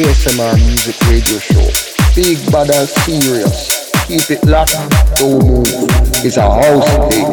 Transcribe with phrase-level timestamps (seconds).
[0.00, 2.14] ASMR Music Radio Show.
[2.14, 3.92] Big bad and serious.
[4.06, 4.72] Keep it locked,
[5.16, 5.66] don't move.
[6.24, 7.26] It's a house thing.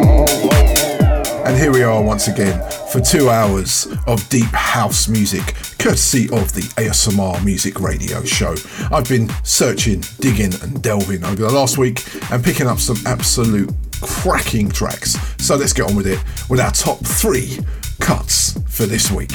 [1.45, 2.59] And here we are once again
[2.91, 8.53] for two hours of deep house music, courtesy of the ASMR Music Radio Show.
[8.91, 12.03] I've been searching, digging, and delving over the last week
[12.33, 15.15] and picking up some absolute cracking tracks.
[15.37, 17.59] So let's get on with it with our top three
[18.01, 19.31] cuts for this week.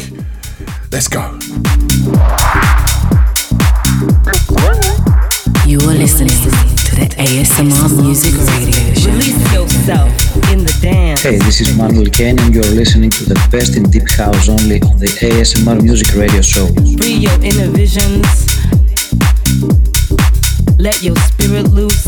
[0.90, 1.38] Let's go.
[5.66, 6.50] You are listening to
[6.96, 9.10] the ASMR Music Radio Show.
[9.10, 10.10] Release yourself
[10.52, 11.22] in the dance.
[11.22, 14.82] Hey, this is Manuel Kane, and you're listening to the best in deep house only
[14.82, 16.66] on the ASMR Music Radio Show.
[16.98, 18.26] Free your inner visions.
[20.78, 22.06] Let your spirit loose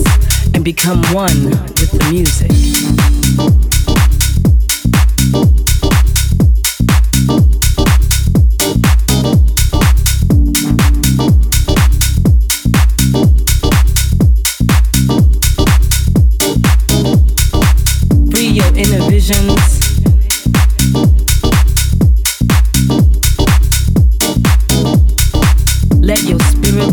[0.55, 2.51] and become one with the music.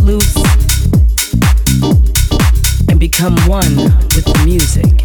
[0.01, 0.35] Loose
[2.89, 3.75] and become one
[4.15, 5.00] with the music.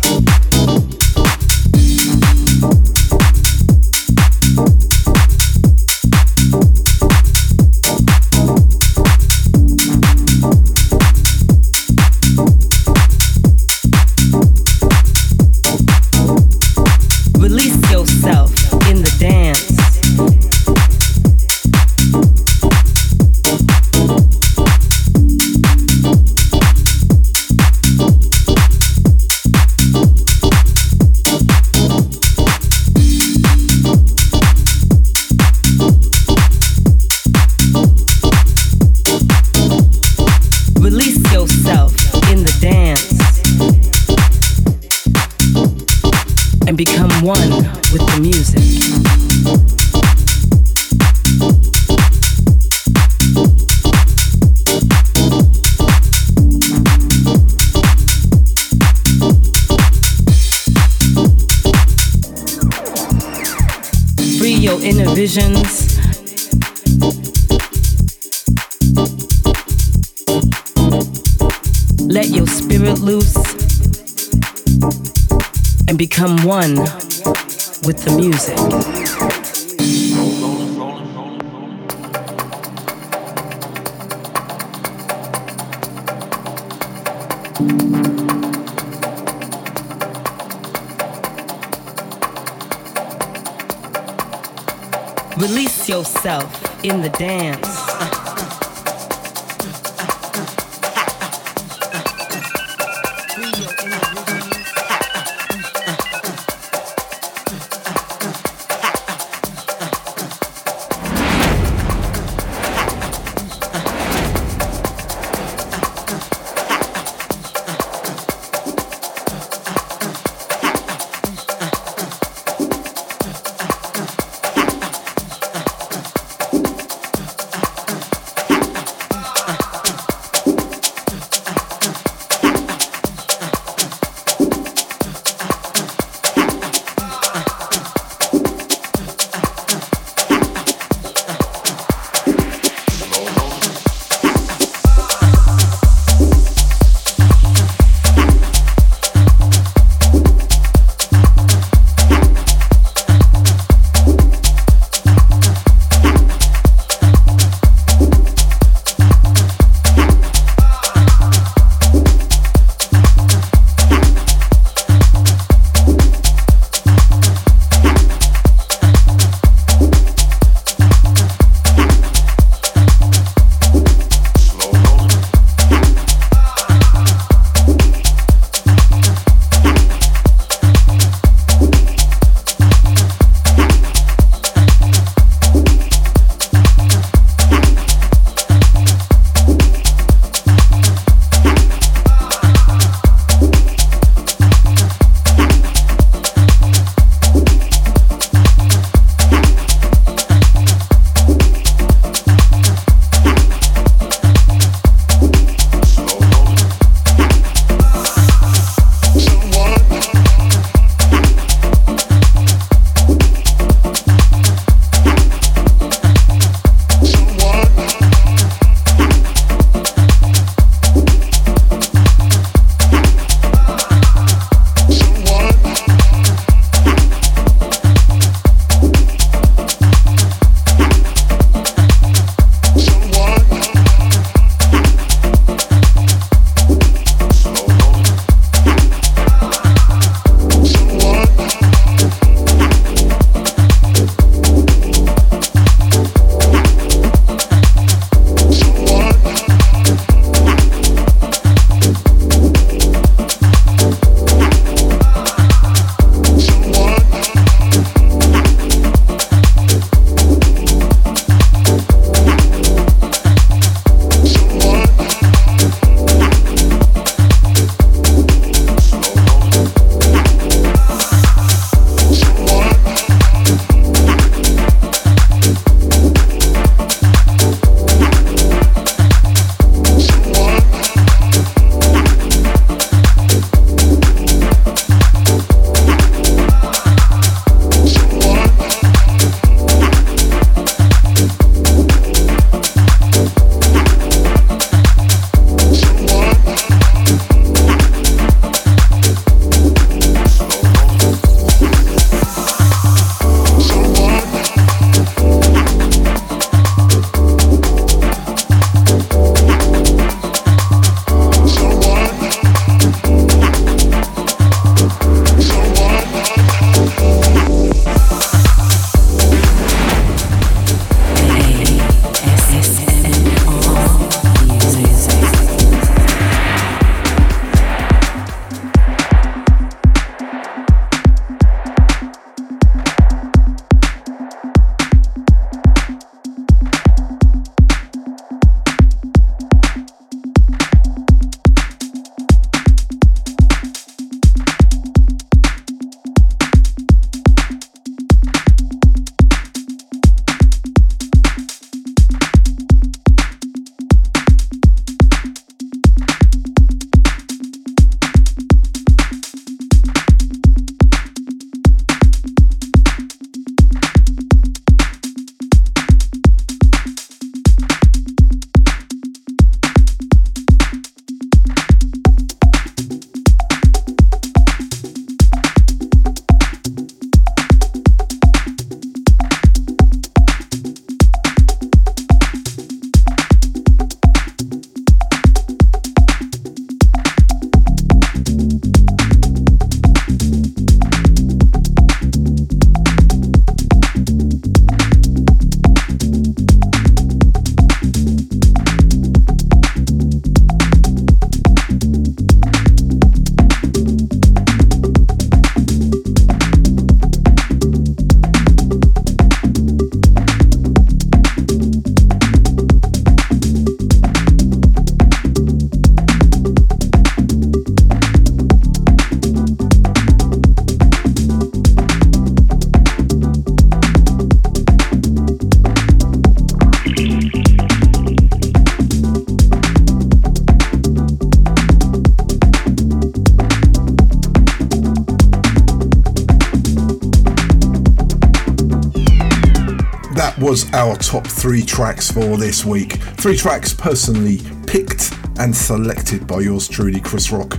[440.86, 442.92] Our top three tracks for this week.
[443.18, 447.54] Three tracks personally picked and selected by yours truly, Chris Rock,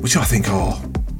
[0.00, 0.76] which I think are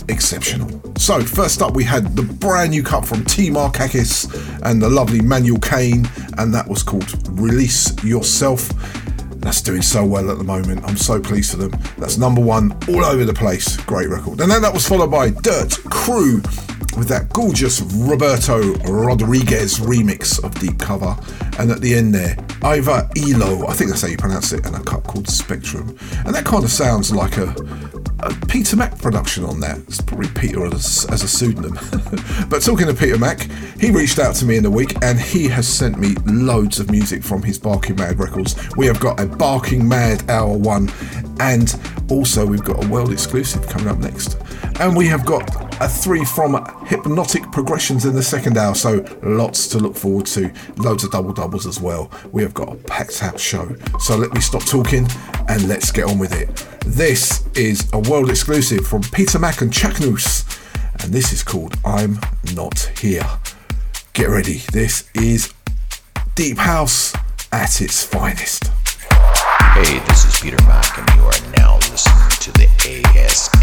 [0.09, 0.83] exceptional.
[0.99, 4.29] So, first up, we had the brand new cut from T Markakis
[4.69, 7.07] and the lovely Manuel Kane, and that was called
[7.39, 8.71] Release Yourself.
[9.37, 10.85] That's doing so well at the moment.
[10.85, 11.81] I'm so pleased for them.
[11.97, 13.77] That's number one all over the place.
[13.77, 14.41] Great record.
[14.41, 16.41] And then that was followed by Dirt Crew
[16.97, 21.17] with that gorgeous Roberto Rodriguez remix of Deep Cover.
[21.59, 24.77] And at the end there, Iva Elo, I think that's how you pronounce it, and
[24.77, 25.97] a cut called Spectrum.
[26.25, 27.55] And that kind of sounds like a,
[28.21, 29.79] a Peter Mac production on that.
[29.79, 31.75] It's probably Peter as, as a pseudonym.
[32.49, 33.49] but talking to Peter Mac,
[33.79, 36.91] he reached out to me in the week and he has sent me loads of
[36.91, 38.57] music from his Barking Mad records.
[38.77, 40.91] We have got a Barking Mad Hour 1
[41.41, 41.79] and
[42.11, 44.39] also we've got a world exclusive coming up next.
[44.81, 46.55] And we have got a three from
[46.87, 50.53] Hypnotic Progressions in the second hour, so lots to look forward to.
[50.77, 52.11] Loads of double doubles as well.
[52.33, 53.75] We have got a packed out show.
[54.01, 55.09] So let me stop talking
[55.49, 56.49] and let's get on with it.
[56.85, 61.77] This is a world exclusive from Peter Mac and Chuck Chanknous, and this is called
[61.85, 62.19] I'm
[62.55, 63.27] Not Here.
[64.13, 65.53] Get ready, this is
[66.35, 67.15] Deep House
[67.53, 68.69] at its finest.
[69.75, 73.54] Hey, this is Peter Mac, and you are now listening to the ASMR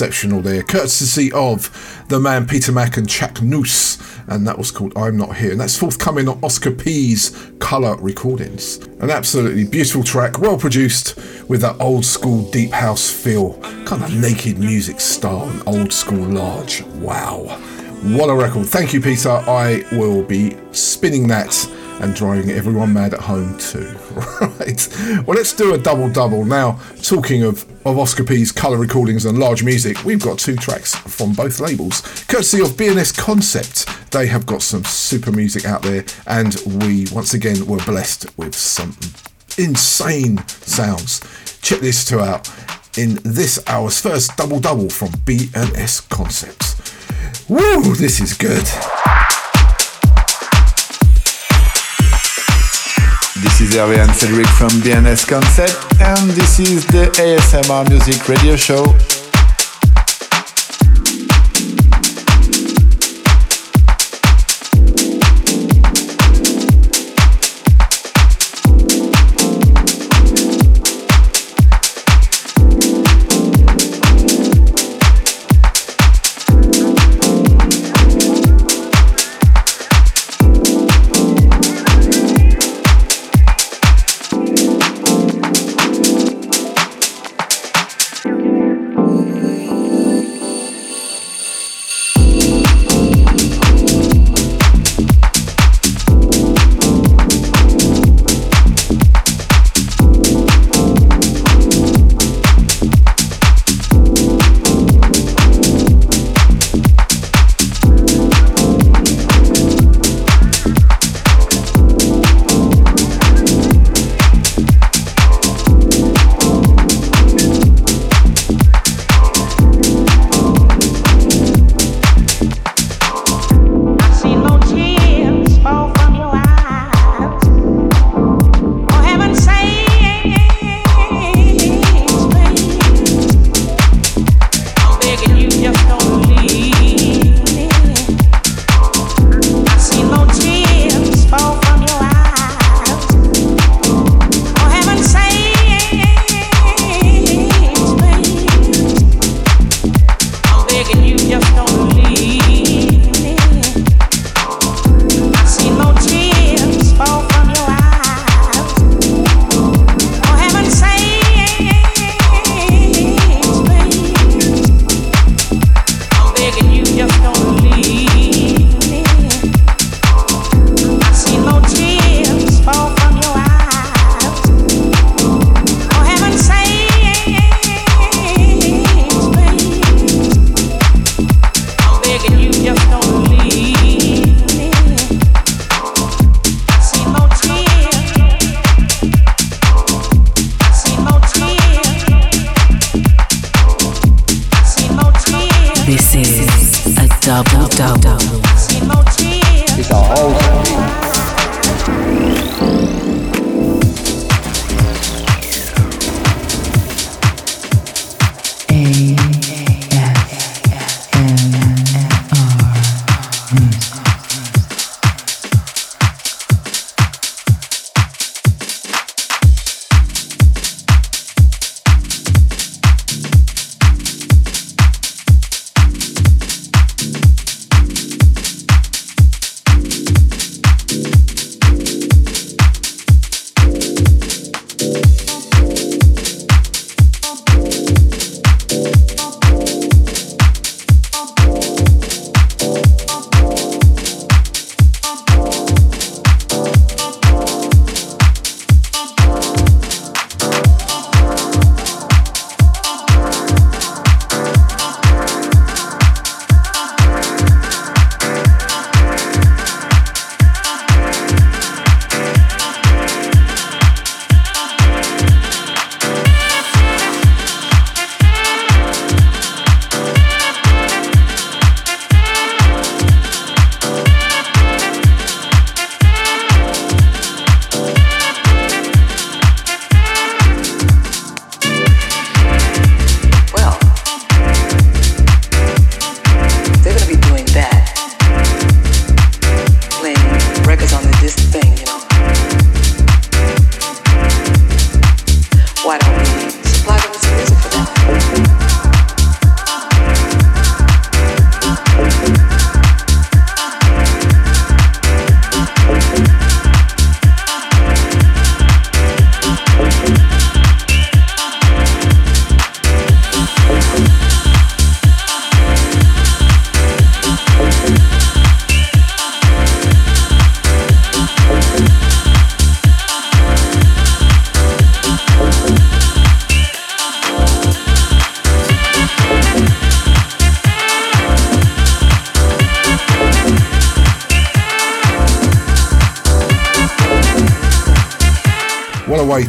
[0.00, 5.18] exceptional there, courtesy of the man Peter Mac and Chanknous, and that was called I'm
[5.18, 8.78] Not Here, and that's forthcoming on Oscar P's Colour Recordings.
[9.00, 11.18] An absolutely beautiful track, well produced,
[11.50, 16.24] with that old school deep house feel, kind of naked music style, and old school
[16.24, 16.80] large.
[16.96, 17.60] Wow.
[18.02, 18.68] What a record.
[18.68, 19.28] Thank you, Peter.
[19.28, 21.54] I will be spinning that
[22.00, 23.94] and driving everyone mad at home too.
[24.40, 24.88] right.
[25.26, 26.46] Well, let's do a double double.
[26.46, 30.94] Now, talking of, of Oscar P's colour recordings and large music, we've got two tracks
[30.94, 32.02] from both labels.
[32.28, 37.34] Courtesy of B&S Concept, they have got some super music out there, and we once
[37.34, 38.96] again were blessed with some
[39.58, 41.20] insane sounds.
[41.62, 42.48] Check this two out
[42.96, 46.76] in this hour's first double double from B&S Concepts.
[47.48, 48.68] Woo, this is good.
[53.70, 58.84] Is Hervé and Cedric from B&S Concept, and this is the ASMR Music Radio Show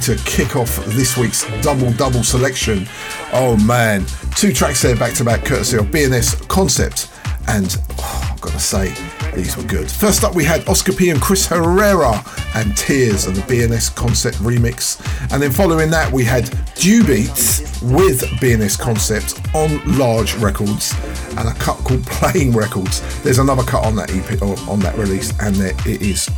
[0.01, 2.87] to kick off this week's double double selection.
[3.33, 7.09] Oh man, two tracks there back to back, courtesy of B&S Concept,
[7.47, 8.93] and oh, I've got to say,
[9.35, 9.89] these were good.
[9.89, 12.23] First up, we had Oscar P and Cris Herrera
[12.55, 14.99] and Tears and the B&S Concept remix,
[15.31, 20.93] and then following that, we had DuBeats with B&S Concept on Large Records
[21.37, 23.01] and a cut called Playing Records.
[23.21, 26.29] There's another cut on that EP on that release, and there, it is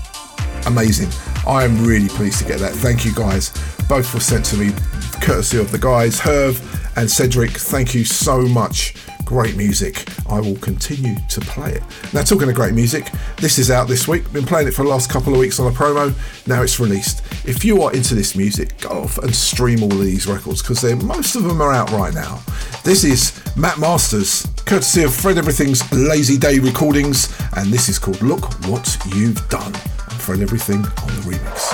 [0.65, 1.09] amazing.
[1.45, 2.71] I am really pleased to get that.
[2.73, 3.51] Thank you guys.
[3.89, 4.71] Both were sent to me
[5.21, 6.61] courtesy of the guys, Hervé
[6.95, 7.51] and Cedric.
[7.51, 8.95] Thank you so much.
[9.25, 10.05] Great music.
[10.29, 11.83] I will continue to play it.
[12.13, 14.31] Now, talking of great music, this is out this week.
[14.33, 16.13] Been playing it for the last couple of weeks on a promo.
[16.47, 17.21] Now it's released.
[17.47, 21.35] If you are into this music, go off and stream all these records because most
[21.35, 22.41] of them are out right now.
[22.83, 28.21] This is Matt Masters, courtesy of Fred Everything's Lazy Day Recordings, and this is called
[28.21, 29.73] Look What You've Done.
[30.23, 31.67] Fred Everything on the remix.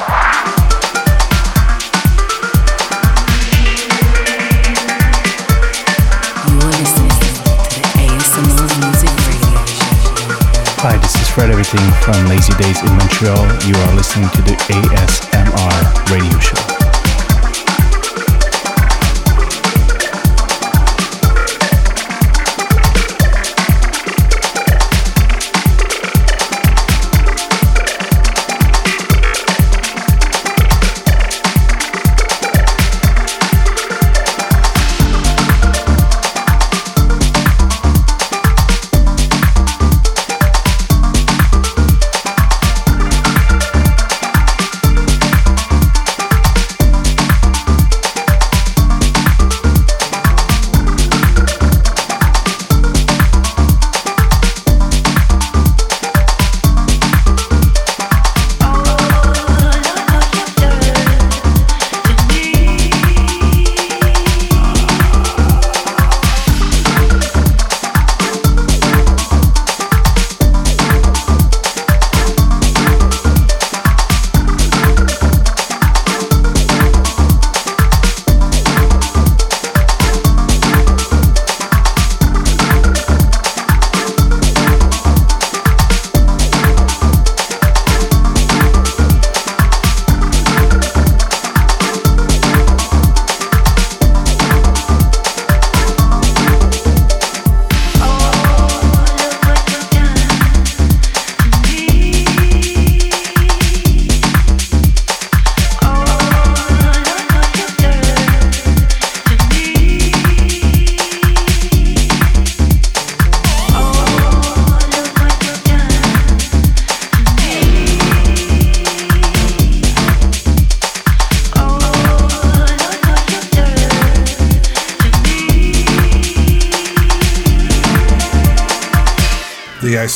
[10.82, 13.46] Hi, this is Fred Everything from Lazy Days in Montreal.
[13.68, 16.69] You are listening to the ASMR radio show.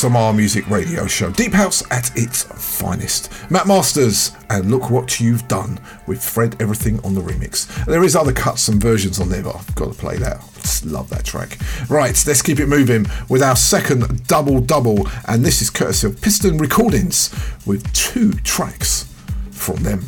[0.04, 1.30] ASMR Music Radio Show.
[1.30, 3.32] Deep House at its finest.
[3.50, 7.66] Matt Masters, and look what you've done with Fred Everything on the remix.
[7.86, 10.42] There is other cuts and versions on there, but I've got to play that.
[10.56, 11.56] Just love that track.
[11.88, 16.20] Right, let's keep it moving with our second double double, and this is courtesy of
[16.20, 19.10] Piston Recordings with two tracks
[19.52, 20.00] from them.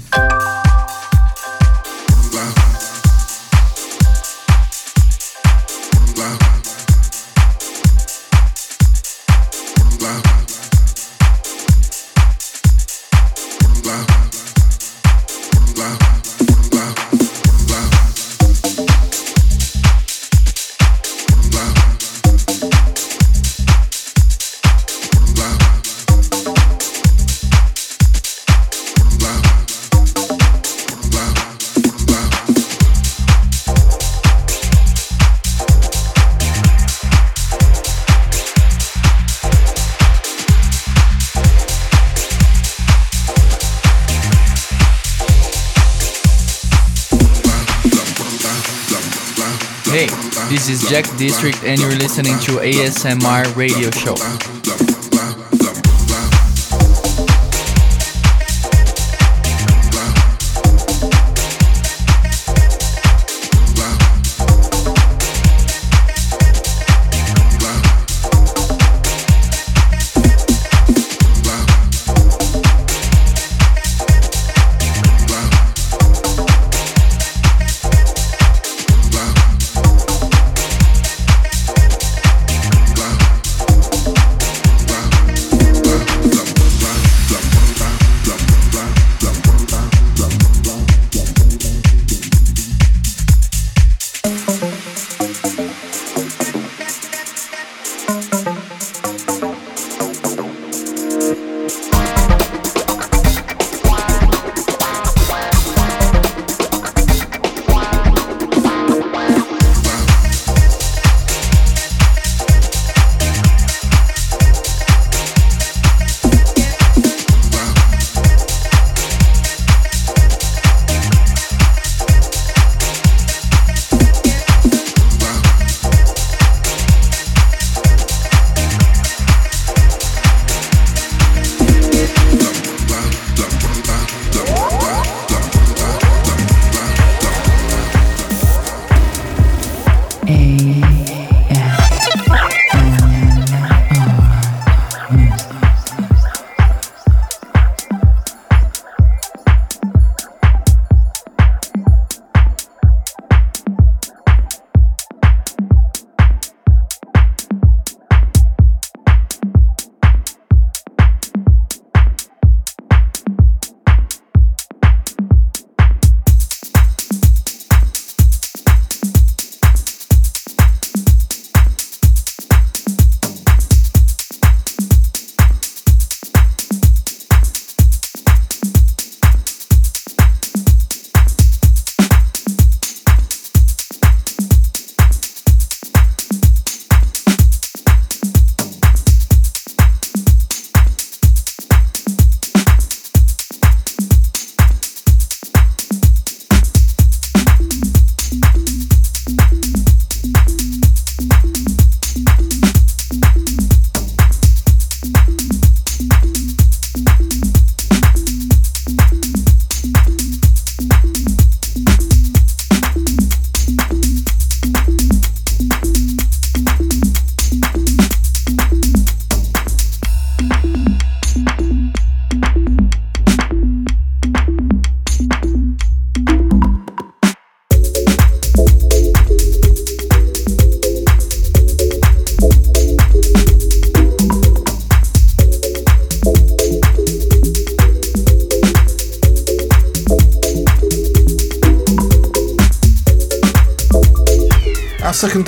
[50.48, 54.55] This is Jack District, and you're listening to ASMR Radio Show.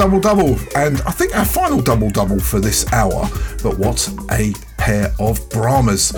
[0.08, 3.28] Double double, and I think our final double double for this hour.
[3.62, 6.12] But what a pair of Brahmas!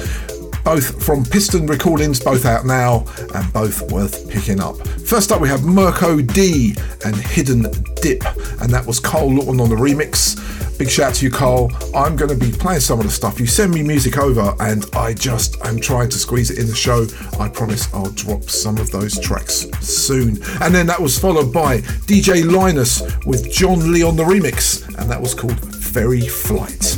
[0.63, 4.77] Both from Piston Recordings, both out now, and both worth picking up.
[4.87, 7.63] First up, we have Mirko Dee and Hidden
[8.01, 8.23] Dip,
[8.61, 10.39] and that was Col Lawton on the remix.
[10.81, 11.71] Big shout out to you, Col.
[11.95, 13.39] I'm going to be playing some of the stuff.
[13.39, 16.75] You send me music over, and I just am trying to squeeze it in the
[16.75, 17.07] show.
[17.39, 20.43] I promise I'll drop some of those tracks soon.
[20.63, 25.11] And then that was followed by DJ Linus with John Lee on the remix, and
[25.11, 26.97] that was called Ferry Flight.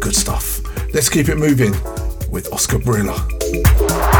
[0.00, 0.62] Good stuff.
[0.94, 1.72] Let's keep it moving
[2.30, 4.19] with Oscar Barila.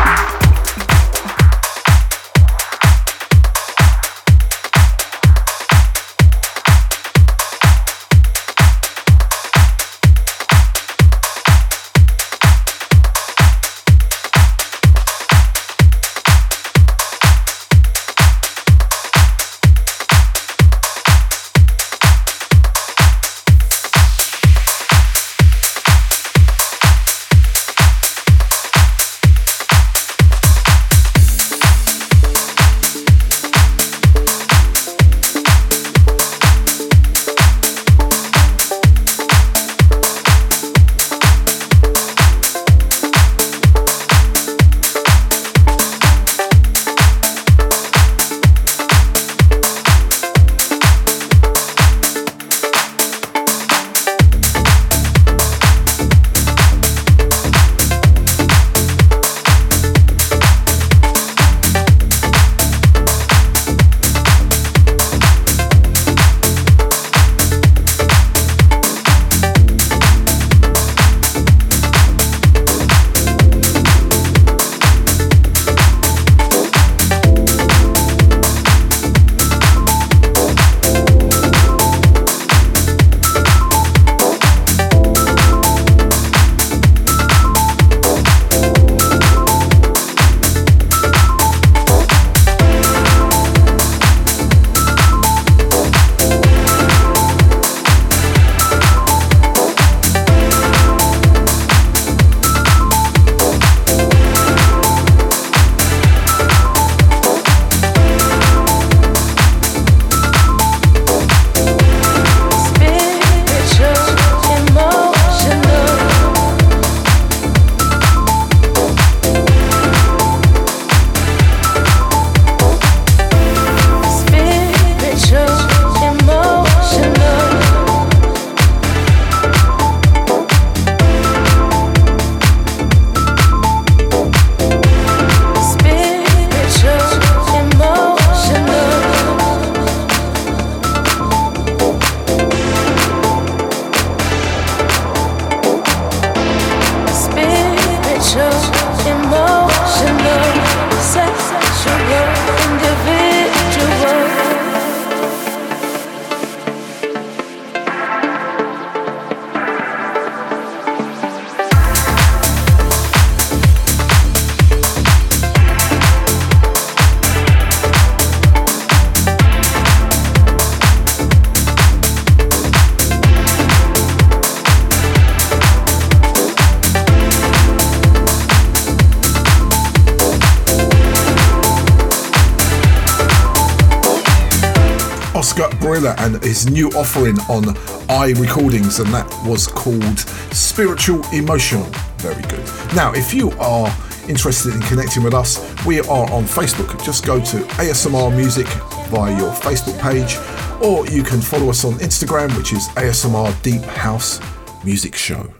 [186.50, 187.76] His new offering on
[188.08, 190.18] i Recordings, and that was called
[190.52, 191.84] Spiritual Emotional.
[192.16, 192.66] Very good.
[192.92, 193.86] Now, if you are
[194.28, 197.04] interested in connecting with us, we are on Facebook.
[197.04, 198.66] Just go to ASMR Music
[199.10, 200.38] via your Facebook page,
[200.82, 204.40] or you can follow us on Instagram, which is ASMR Deep House
[204.84, 205.54] Music Show.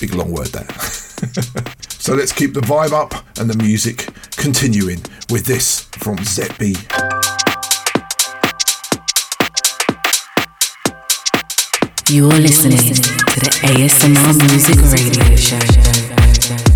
[0.00, 0.68] Big long word there.
[1.90, 4.98] so let's keep the vibe up and the music continuing
[5.30, 7.11] with this from Zetbee.
[12.12, 16.71] You're listening to the ASMR Music Radio Show.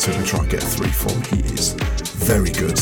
[0.00, 1.22] To and try and get a three from.
[1.24, 2.78] He is very good.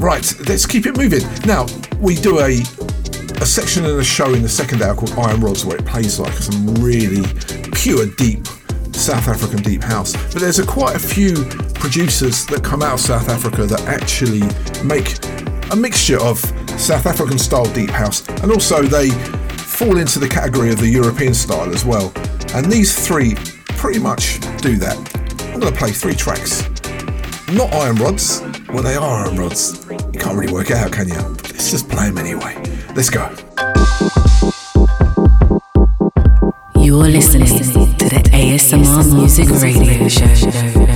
[0.00, 1.22] Right, let's keep it moving.
[1.44, 1.66] Now,
[1.98, 2.62] we do a
[3.40, 6.20] a section in the show in the second hour called Iron Rods where it plays
[6.20, 7.26] like some really
[7.72, 8.46] pure, deep
[8.92, 10.12] South African deep house.
[10.32, 14.42] But there's a, quite a few producers that come out of South Africa that actually
[14.84, 15.18] make
[15.72, 16.38] a mixture of
[16.80, 19.10] South African style deep house and also they
[19.58, 22.12] fall into the category of the European style as well.
[22.54, 23.34] And these three
[23.76, 25.01] pretty much do that.
[25.62, 26.68] Going to play three tracks.
[27.52, 28.40] Not iron rods.
[28.70, 29.86] Well, they are iron rods.
[30.12, 31.14] You can't really work out, can you?
[31.14, 32.60] Let's just play them anyway.
[32.96, 33.32] Let's go.
[36.74, 40.91] You're listening to the ASMR Music Radio Show.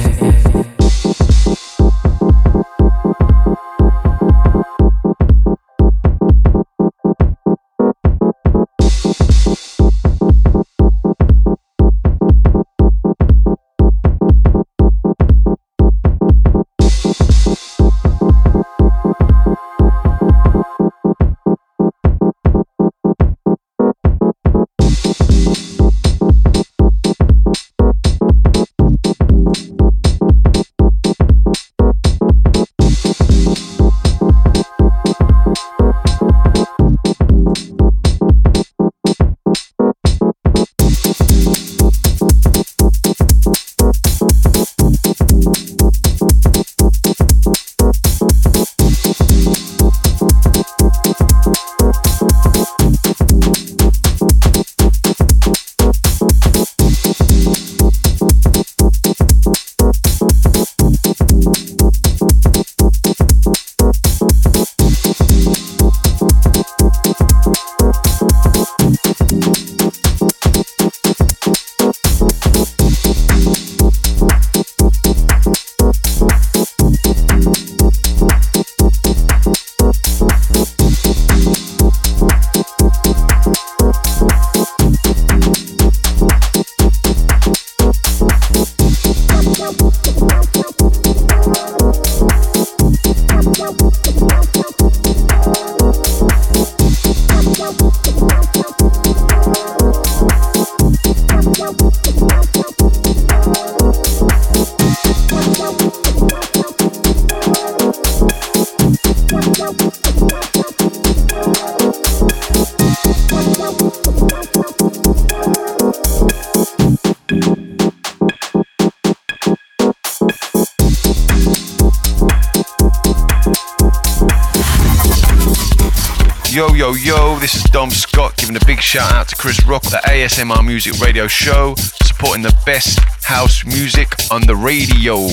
[128.47, 131.75] Giving a big shout out to Chris Rock, the ASMR Music Radio Show,
[132.05, 135.27] supporting the best house music on the radio.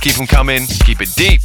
[0.00, 1.40] Keep them coming, keep it deep.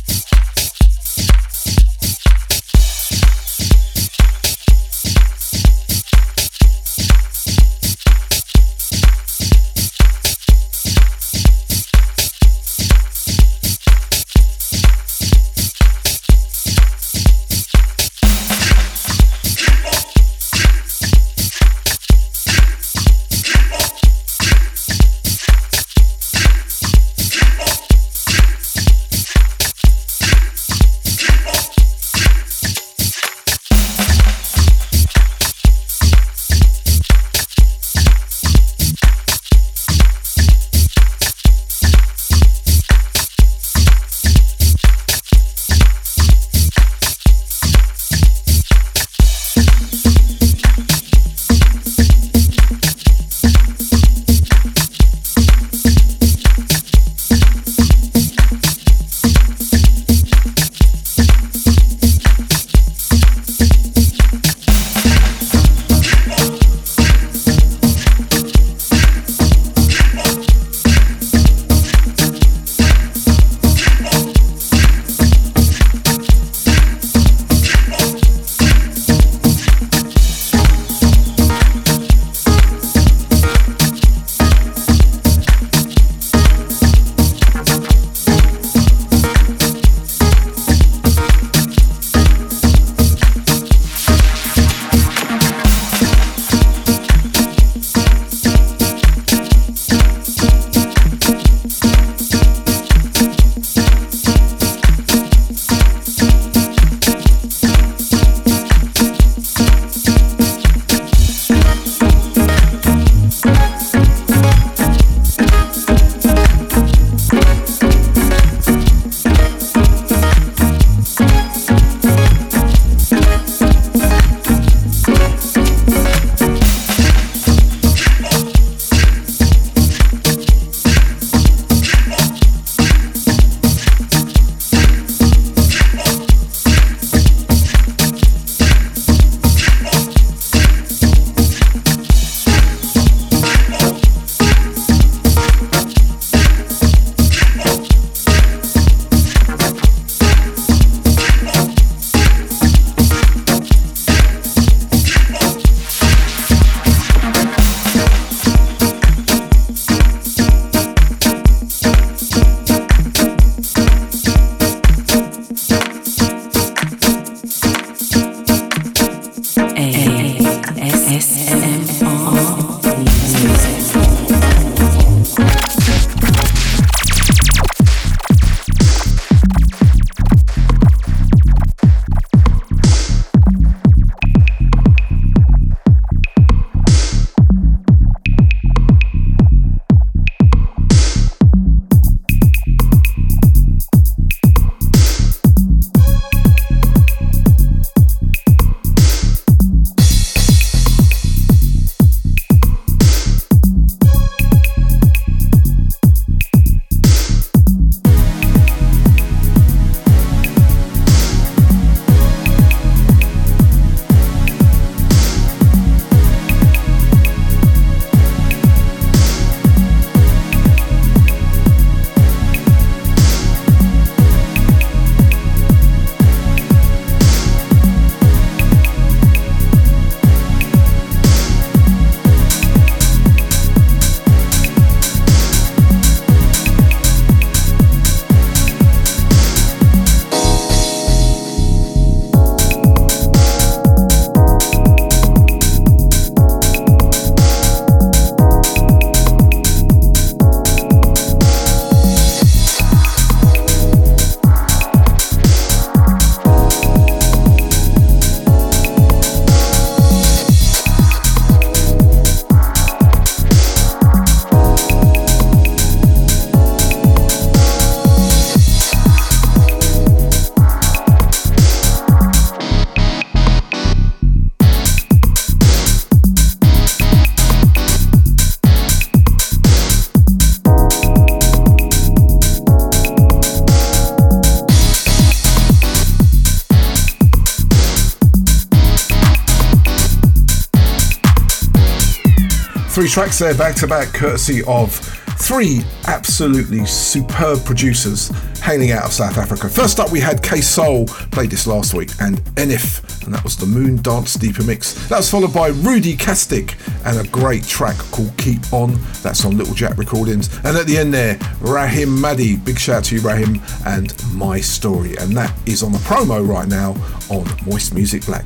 [293.07, 294.93] Three tracks there back to back, courtesy of
[295.39, 298.27] three absolutely superb producers
[298.59, 299.69] hailing out of South Africa.
[299.69, 303.65] First up, we had KaySoul, played this last week, and Enif, and that was the
[303.65, 305.07] Moon Dance Deeper Mix.
[305.07, 308.99] That was followed by Rudi'Kastic and a great track called Keep On.
[309.23, 310.53] That's on Little Jack Recordings.
[310.65, 314.59] And at the end there, Raheem Madee, big shout out to you, Raheem, and My
[314.59, 315.15] Story.
[315.15, 316.89] And that is on the promo right now
[317.29, 318.45] on Moist Music Black.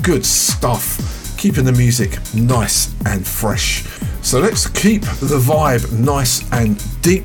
[0.00, 3.84] Good stuff keeping the music nice and fresh.
[4.28, 7.24] So let's keep the vibe nice and deep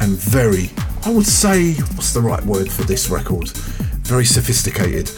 [0.00, 0.68] and very,
[1.06, 3.50] I would say, what's the right word for this record?
[4.02, 5.12] Very sophisticated.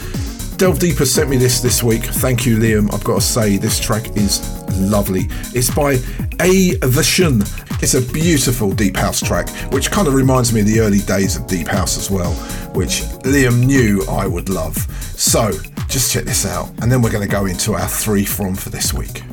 [0.59, 2.03] Delve Deeper sent me this this week.
[2.03, 2.93] Thank you, Liam.
[2.93, 5.21] I've got to say, this track is lovely.
[5.55, 5.93] It's by
[6.39, 7.41] A Vision.
[7.81, 11.35] It's a beautiful deep house track, which kind of reminds me of the early days
[11.35, 12.33] of deep house as well,
[12.75, 14.77] which Liam knew I would love.
[15.17, 15.49] So
[15.87, 18.69] just check this out, and then we're going to go into our three from for
[18.69, 19.23] this week.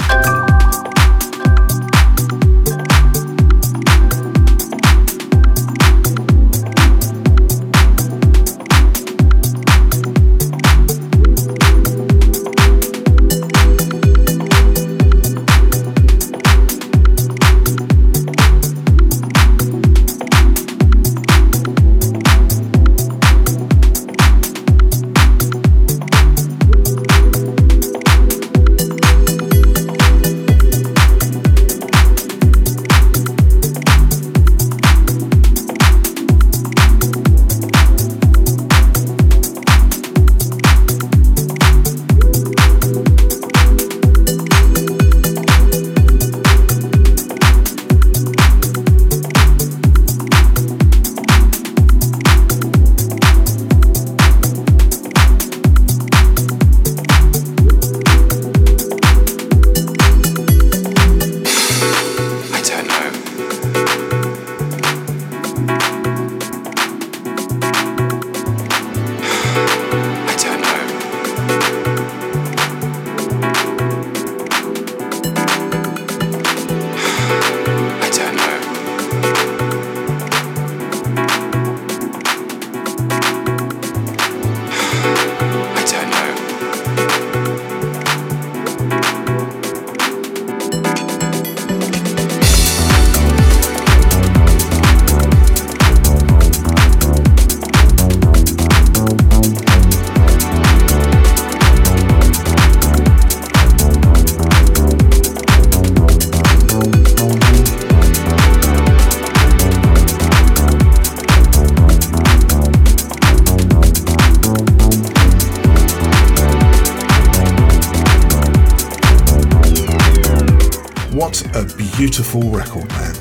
[122.30, 123.14] Beautiful record, man.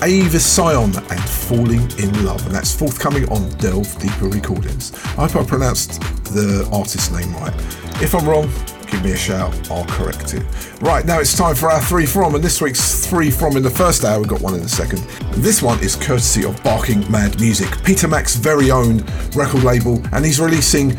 [0.00, 4.94] Aevasyon and Falling in Love, and that's forthcoming on Delve Deeper Recordings.
[5.18, 6.00] I hope I pronounced
[6.32, 7.52] the artist's name right.
[8.00, 8.48] If I'm wrong,
[8.90, 10.44] give me a shout, I'll correct it.
[10.80, 13.68] Right, now it's time for our three from, and this week's three from in the
[13.68, 15.00] first hour, we've got one in the second.
[15.42, 19.04] This one is courtesy of Barking Mad Music, Peter Mac's very own
[19.36, 20.96] record label, and he's releasing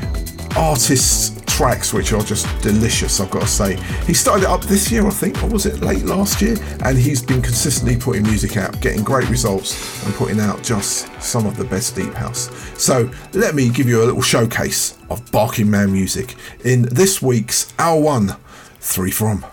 [0.55, 1.24] artists
[1.55, 3.77] tracks which are just delicious, I've got to say.
[4.05, 6.57] He started it up this year, I think, or was it late last year?
[6.83, 11.45] And he's been consistently putting music out, getting great results, and putting out just some
[11.45, 12.49] of the best deep house.
[12.77, 16.35] So let me give you a little showcase of Barking Mad music
[16.65, 18.35] in this week's Hour One
[18.81, 19.45] Three From.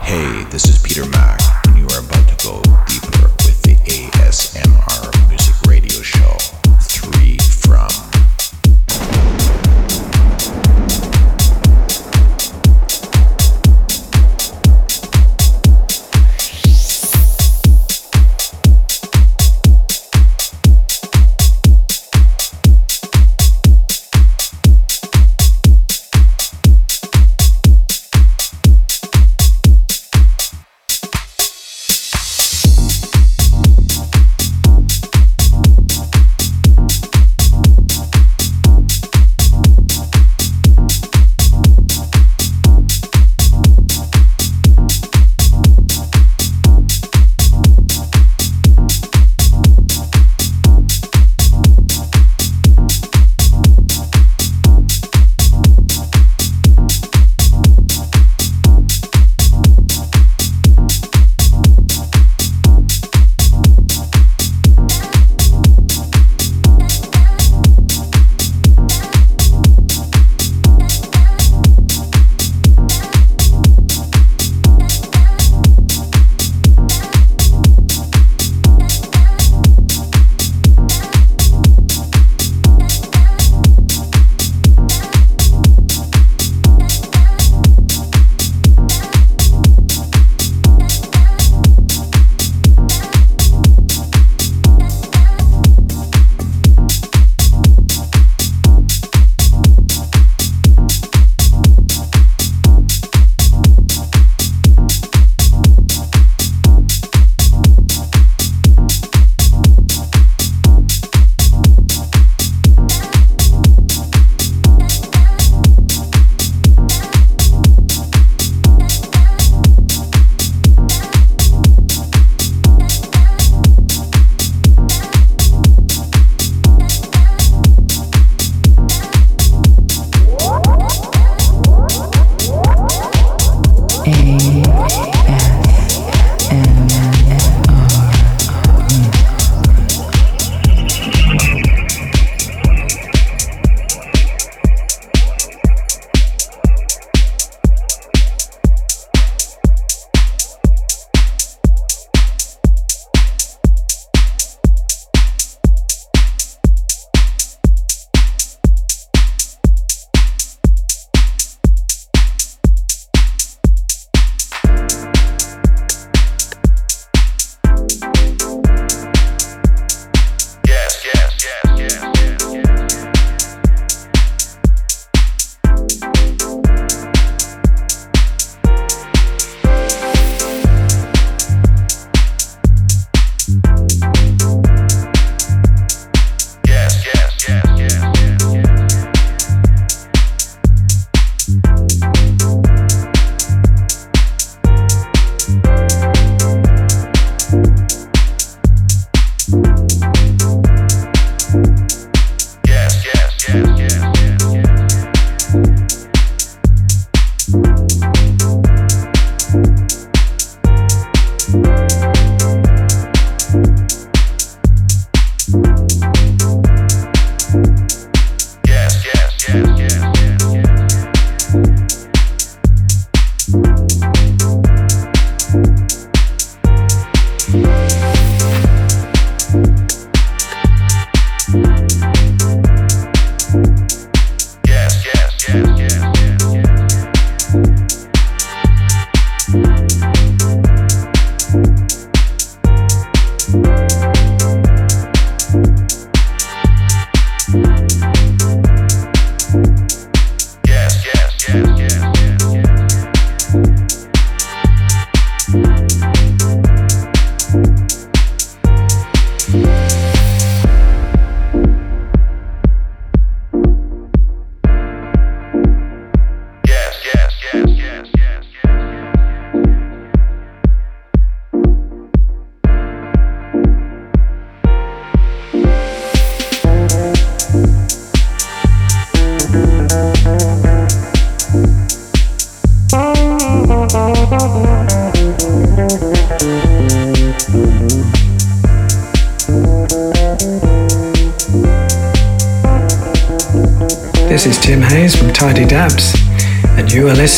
[0.00, 1.40] Hey, this is Peter Mac,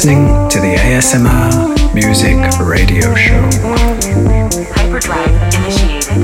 [0.05, 3.41] listening to the ASMR Music Radio Show.
[4.75, 6.19] Hyperdrive initiated.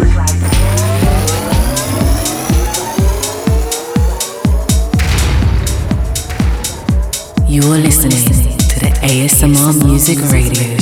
[7.49, 8.27] You are listening
[8.69, 10.80] to the ASMR Music Radio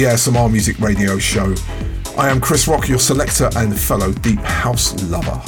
[0.00, 1.54] the ASMR Music Radio Show.
[2.16, 5.42] I am Chris Rock, your selector and fellow Deep House lover.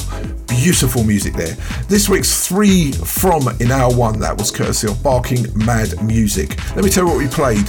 [0.47, 1.55] Beautiful music there.
[1.87, 6.55] This week's three from in hour one, that was courtesy of Barking Mad Music.
[6.75, 7.67] Let me tell you what we played.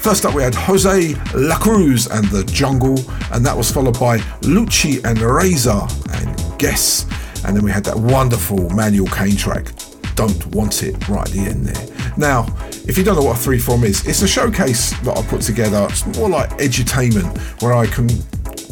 [0.00, 2.98] First up, we had Jose La Cruz and The Jungle,
[3.32, 5.80] and that was followed by Luchi and Raizer
[6.20, 7.06] and Guess.
[7.46, 9.72] And then we had that wonderful Manuel Kane track,
[10.14, 11.97] Don't Want It, right at the end there.
[12.18, 12.46] Now,
[12.88, 15.40] if you don't know what a three from is, it's a showcase that I put
[15.40, 15.86] together.
[15.88, 18.08] It's more like edutainment where I can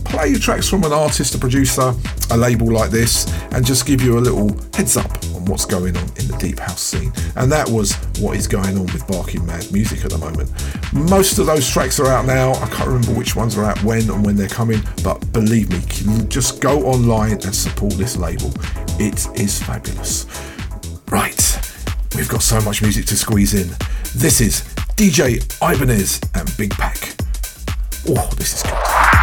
[0.05, 1.95] play tracks from an artist, a producer,
[2.31, 5.97] a label like this, and just give you a little heads up on what's going
[5.97, 7.13] on in the deep house scene.
[7.37, 10.51] And that was what is going on with Barking Mad Music at the moment.
[10.93, 12.53] Most of those tracks are out now.
[12.55, 16.27] I can't remember which ones are out when and when they're coming, but believe me,
[16.29, 18.53] just go online and support this label.
[18.99, 20.27] It is fabulous.
[21.11, 21.56] Right,
[22.17, 23.69] we've got so much music to squeeze in.
[24.15, 24.63] This is
[24.97, 27.15] DJ Ibanez and Big Pack.
[28.09, 29.16] Oh, this is good.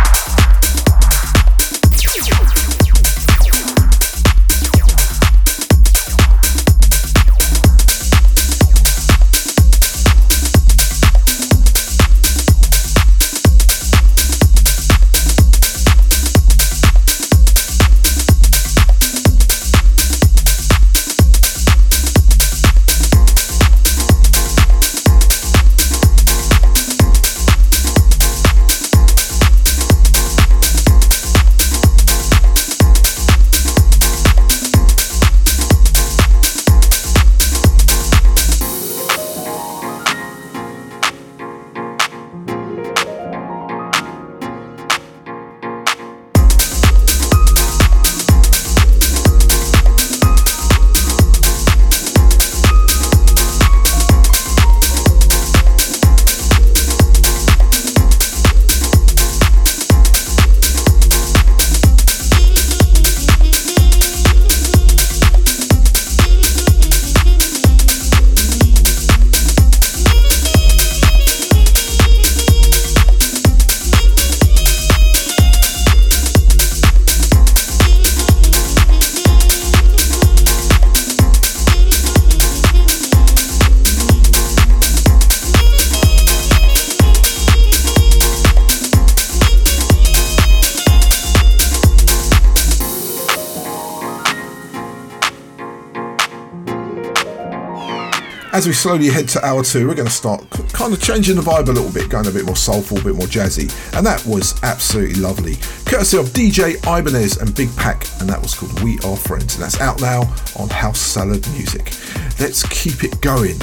[98.64, 101.42] As we slowly head to hour two, we're going to start kind of changing the
[101.42, 103.64] vibe a little bit, going a bit more soulful, a bit more jazzy.
[103.94, 105.56] And that was absolutely lovely.
[105.86, 109.56] Courtesy of DJ Ibanez and Big Pack, and that was called We Are Friends.
[109.56, 111.92] And that's out now on House Salad Music.
[112.40, 113.58] Let's keep it going.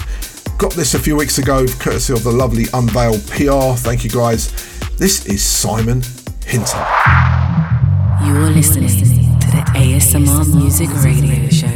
[0.59, 3.81] Got this a few weeks ago, courtesy of the lovely Unveiled PR.
[3.81, 4.53] Thank you guys.
[4.99, 6.03] This is Simon
[6.45, 6.77] Hinter.
[8.27, 11.70] You are listening to the ASMR Music Radio Show.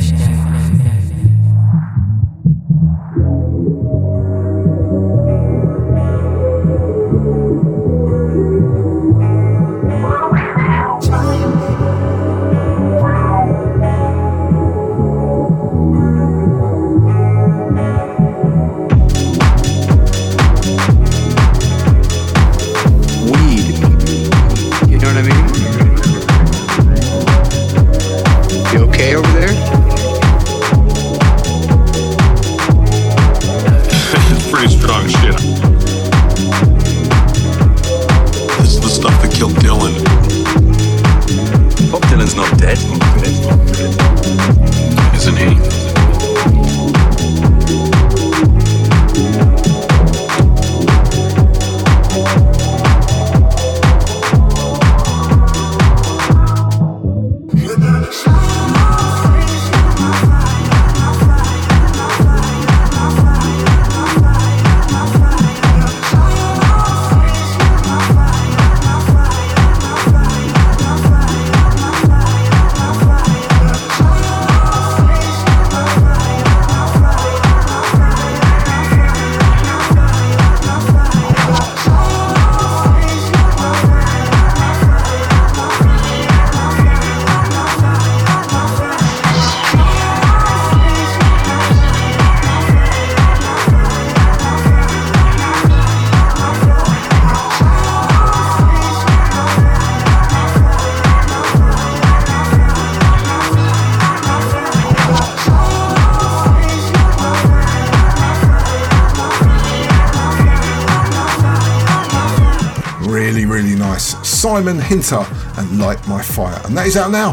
[114.54, 115.26] Simon Hinter
[115.56, 116.60] and Light My Fire.
[116.64, 117.32] And that is out now.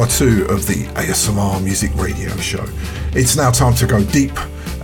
[0.00, 2.64] hour two of the ASMR Music Radio Show.
[3.12, 4.32] It's now time to go deep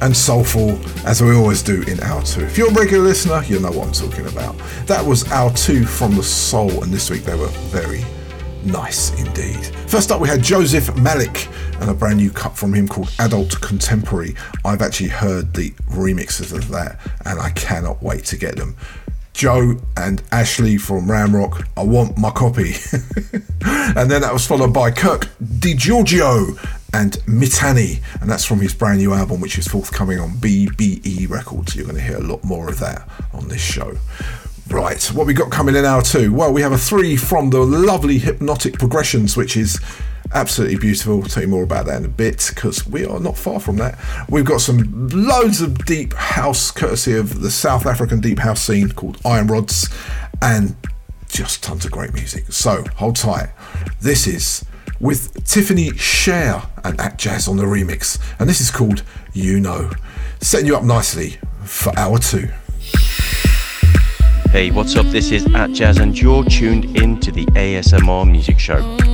[0.03, 2.43] and soulful as we always do in hour two.
[2.43, 4.59] If you're a regular listener, you'll know what I'm talking about.
[4.85, 8.05] That was hour two from the soul, and this week they were very
[8.63, 9.65] nice indeed.
[9.89, 11.49] First up, we had Joseph Malik
[11.81, 14.35] and a brand new cut from him called Adult Contemporary.
[14.67, 18.77] I've actually heard the remixes of that, and I cannot wait to get them.
[19.33, 22.75] Joe and Ashley from Ramrock, I want my copy.
[23.95, 26.59] and then that was followed by Kirk Degiorgio
[26.93, 31.77] and Mitani, and that's from his brand new album, which is forthcoming on BBE Records.
[31.77, 33.97] You're going to hear a lot more of that on this show.
[34.69, 36.33] Right, what we got coming in hour two?
[36.33, 39.79] Well, we have a three from the lovely Hypnotic Progressions, which is
[40.35, 41.23] absolutely beautiful.
[41.23, 43.77] I'll tell you more about that in a bit because we are not far from
[43.77, 43.97] that.
[44.29, 48.91] We've got some loads of deep house, courtesy of the South African deep house scene
[48.91, 49.89] called Iron Rods,
[50.43, 50.75] and
[51.29, 52.51] just tons of great music.
[52.51, 53.51] So hold tight.
[54.07, 54.65] This is
[55.01, 59.03] with Tiffany Sharee and Atjazz on the remix, and this is called
[59.33, 59.91] You Know,
[60.41, 62.49] setting you up nicely for hour two.
[64.53, 65.07] Hey, what's up?
[65.07, 69.06] This is Atjazz, and you're tuned in to the ASMR Music Show.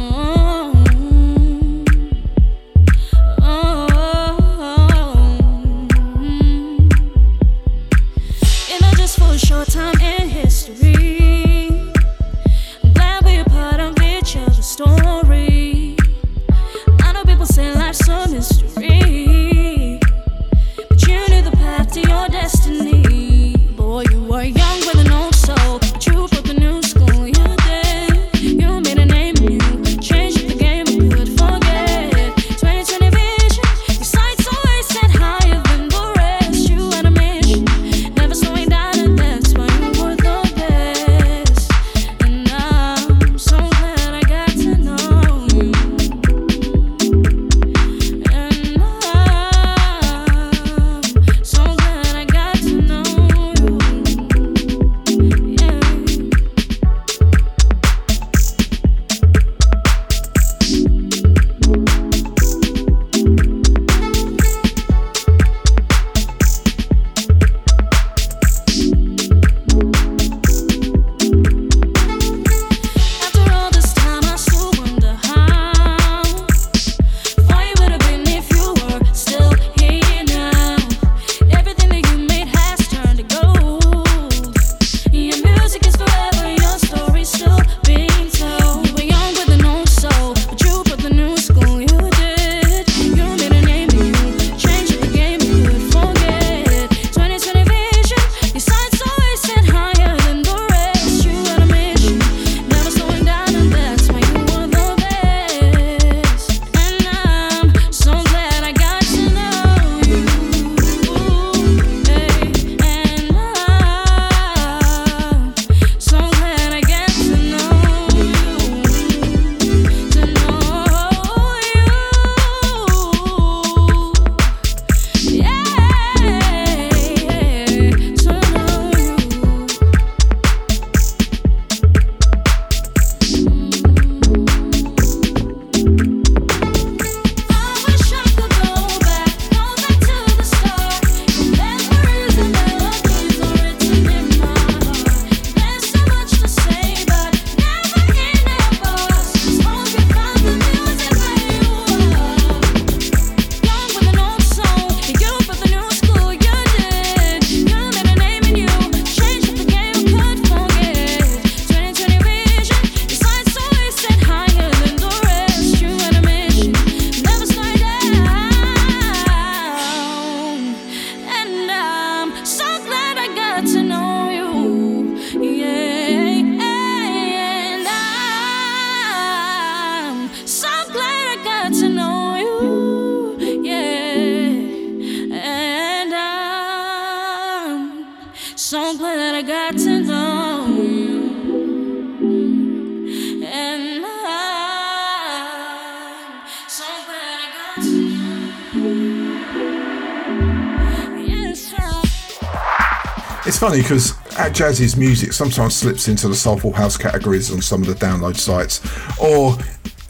[203.63, 207.95] Funny because Atjazz's music sometimes slips into the soulful house categories on some of the
[207.95, 208.81] download sites,
[209.21, 209.57] or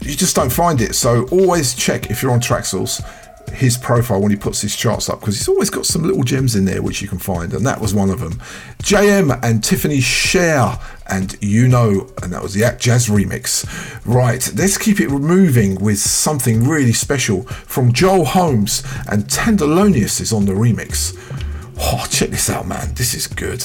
[0.01, 0.95] you just don't find it.
[0.95, 3.07] So always check if you're on Traxsource
[3.51, 6.55] his profile when he puts his charts up because he's always got some little gems
[6.55, 8.33] in there which you can find, and that was one of them.
[8.81, 13.65] JM and Tiffany Sharee, and you know, and that was the Atjazz remix.
[14.05, 20.33] Right, let's keep it moving with something really special from Joel Holmes, and Tenderlonious is
[20.33, 21.15] on the remix.
[22.23, 22.93] Check this out, man.
[22.93, 23.61] This is good.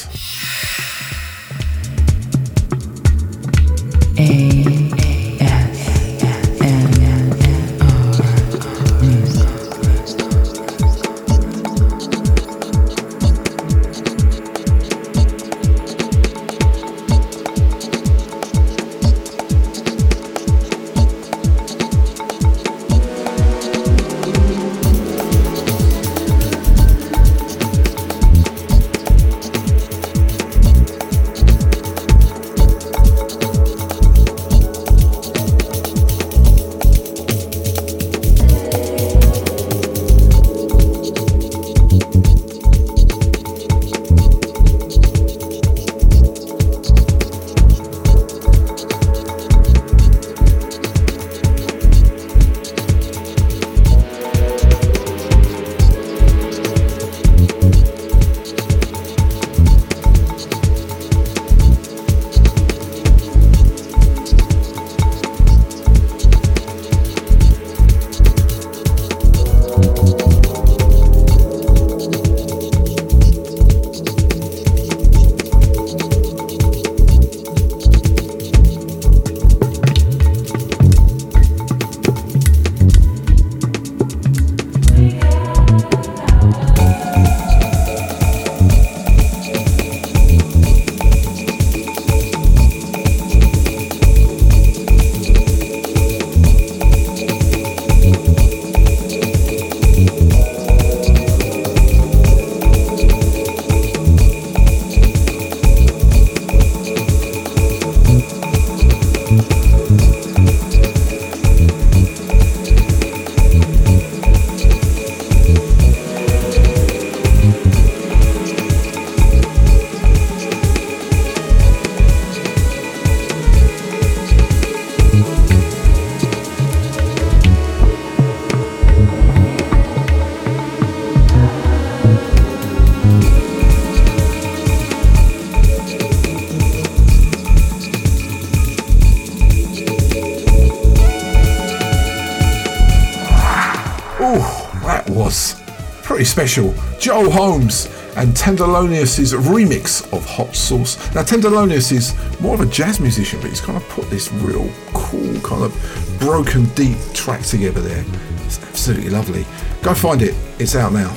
[146.39, 147.87] Special, Joel Holmes
[148.17, 150.97] and Tenderlonious' remix of Hot Sauce.
[151.13, 154.71] Now, Tenderlonious is more of a jazz musician, but he's kind of put this real
[154.95, 158.05] cool, kind of broken, deep track together there.
[158.45, 159.45] It's absolutely lovely.
[159.83, 161.13] Go find it, it's out now.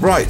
[0.00, 0.28] Right,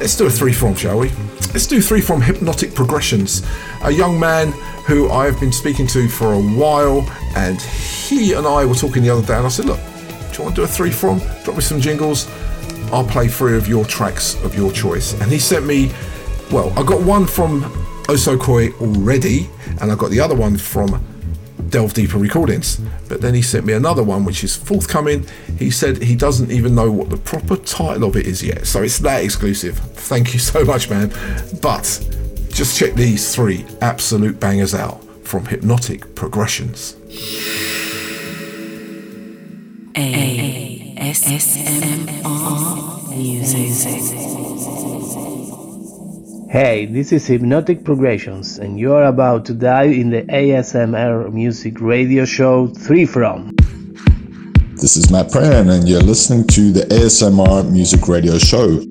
[0.00, 1.10] let's do a three from, shall we?
[1.54, 3.46] Let's do three from Hypnotic Progressions,
[3.84, 4.50] a young man
[4.88, 9.10] who I've been speaking to for a while, and he and I were talking the
[9.10, 11.20] other day, and I said, Look, do you want to do a three from?
[11.44, 12.28] Drop me some jingles.
[12.92, 15.12] I'll play three of your tracks of your choice.
[15.20, 15.92] And he sent me,
[16.50, 17.62] well, I got one from
[18.08, 19.48] Osokoi already,
[19.80, 21.04] and I got the other one from
[21.68, 22.80] Delve Deeper Recordings.
[23.08, 25.26] But then he sent me another one which is forthcoming.
[25.58, 28.66] He said he doesn't even know what the proper title of it is yet.
[28.66, 29.78] So it's that exclusive.
[29.78, 31.12] Thank you so much, man.
[31.62, 31.84] But
[32.50, 36.96] just check these three absolute bangers out from Hypnotic Progressions.
[39.96, 40.96] A.
[40.98, 42.19] ASMR
[43.10, 43.98] Music.
[46.48, 51.80] Hey, this is Hypnotic Progressions, and you are about to dive in the ASMR Music
[51.80, 53.54] Radio Show 3 From.
[54.76, 58.84] This is Matt Prehn, and you're listening to the ASMR Music Radio Show.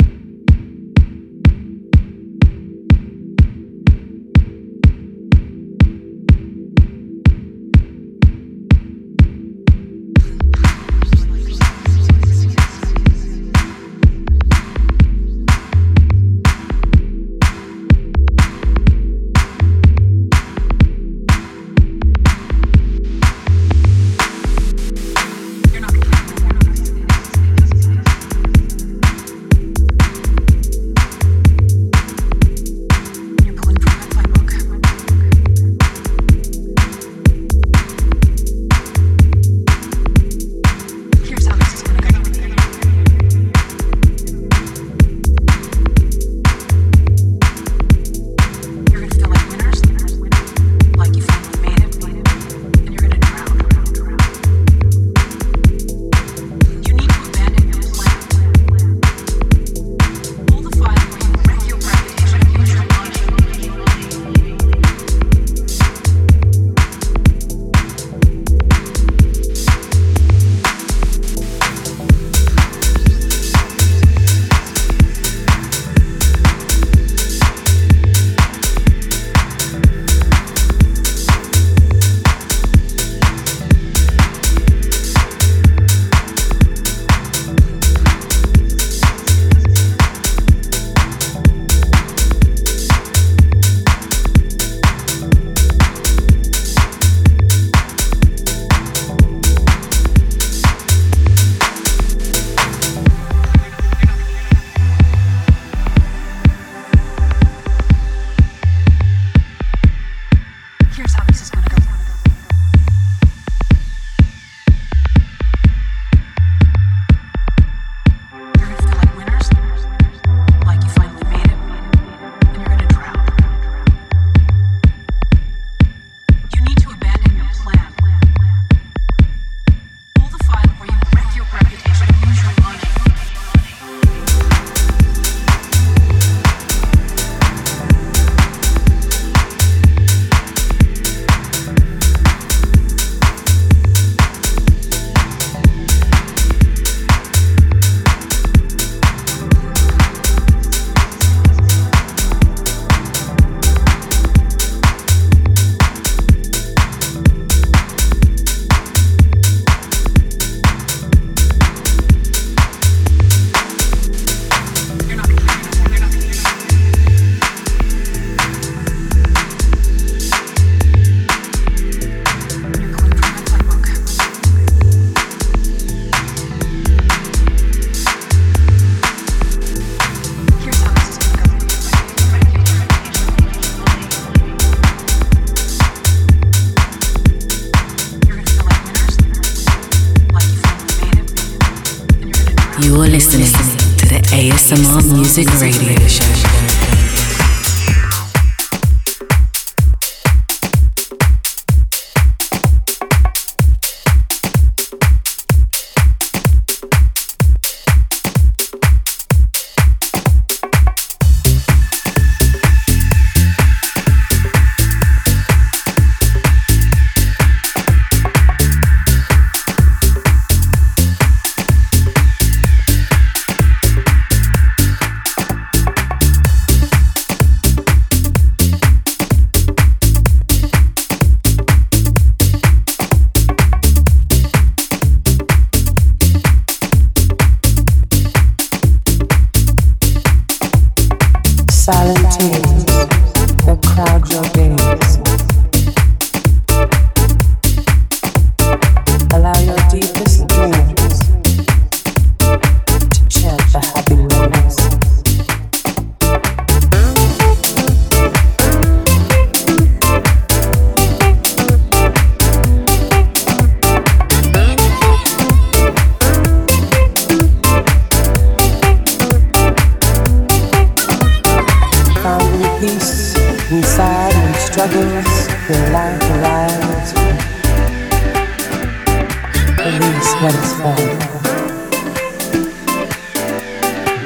[280.30, 281.10] satisfied.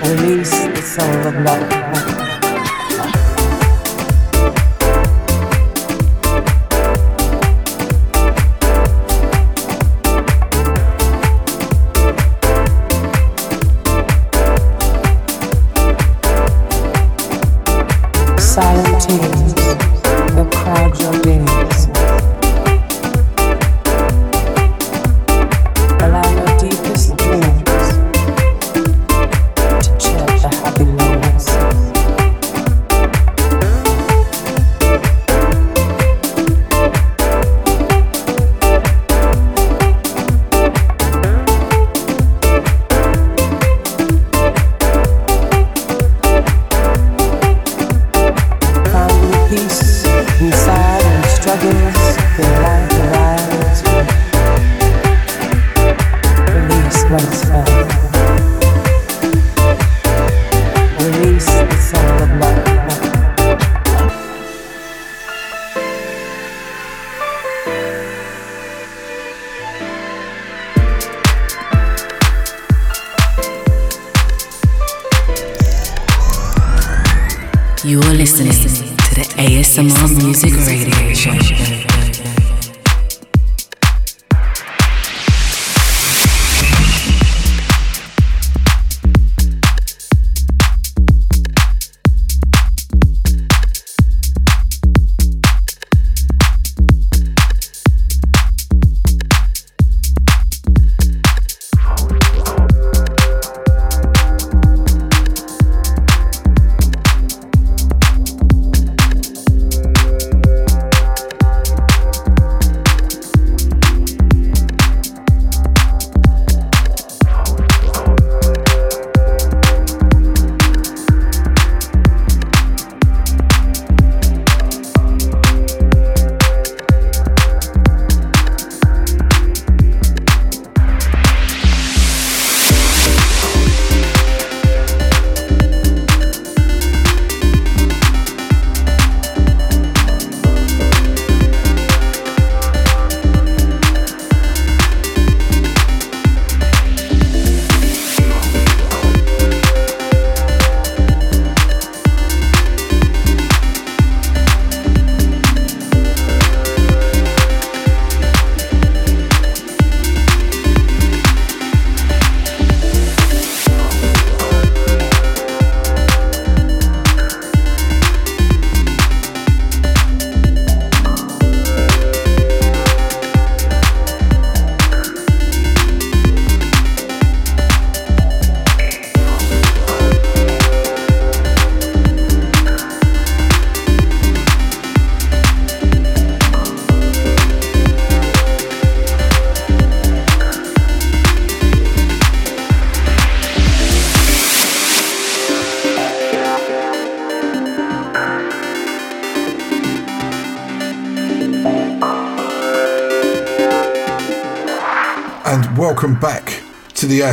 [0.04, 2.23] Release the soul of love.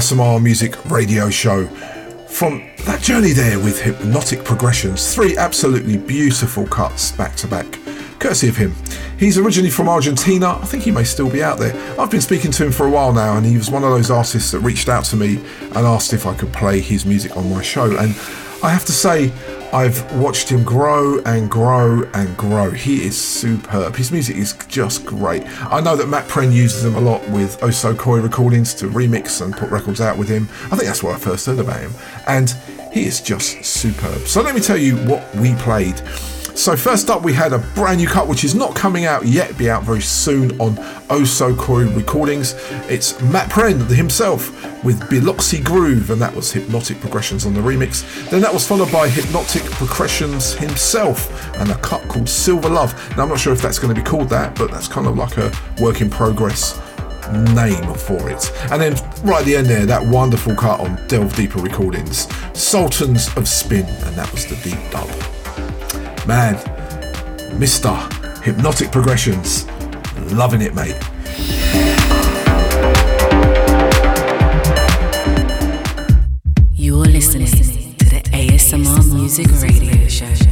[0.01, 1.66] ASMR Music Radio Show.
[2.27, 7.66] From that journey there with Hypnotic Progressions, three absolutely beautiful cuts back to back,
[8.18, 8.74] courtesy of him.
[9.18, 10.55] He's originally from Argentina.
[10.55, 11.74] I think he may still be out there.
[12.01, 14.10] I've been speaking to him for a while now, and he was one of those
[14.10, 17.51] artists that reached out to me and asked if I could play his music on
[17.51, 17.94] my show.
[17.98, 18.16] And
[18.62, 19.31] I have to say,
[19.72, 22.70] I've watched him grow and grow and grow.
[22.72, 23.94] He is superb.
[23.94, 25.44] His music is just great.
[25.72, 29.56] I know that Matt Prehn uses him a lot with Osokoi recordings to remix and
[29.56, 30.48] put records out with him.
[30.66, 31.92] I think that's where I first heard about him.
[32.26, 32.51] And
[32.92, 34.26] he is just superb.
[34.26, 36.02] So let me tell you what we played.
[36.61, 39.57] So first up, we had a brand new cut, which is not coming out yet,
[39.57, 40.78] be out very soon on
[41.09, 42.55] oh Osokoi Recordings.
[42.87, 48.05] It's Matt Prehn himself with Biloxi Groove, and that was Hypnotic Progressions on the remix.
[48.28, 52.93] Then that was followed by Hypnotic Progressions himself and a cut called Silver Love.
[53.16, 55.16] Now I'm not sure if that's going to be called that, but that's kind of
[55.16, 55.51] like a
[55.81, 56.78] work in progress
[57.55, 58.53] name for it.
[58.70, 58.93] And then
[59.24, 63.87] right at the end there, that wonderful cut on Delve Deeper Recordings, Sultans of Spin,
[63.87, 65.09] and that was the deep dub.
[66.26, 66.55] Man,
[67.59, 67.90] Mr.
[68.42, 69.66] Hypnotic Progressions.
[70.32, 70.97] Loving it, mate.
[76.74, 77.47] You're listening
[77.97, 80.49] to the ASMR Music Radio Show.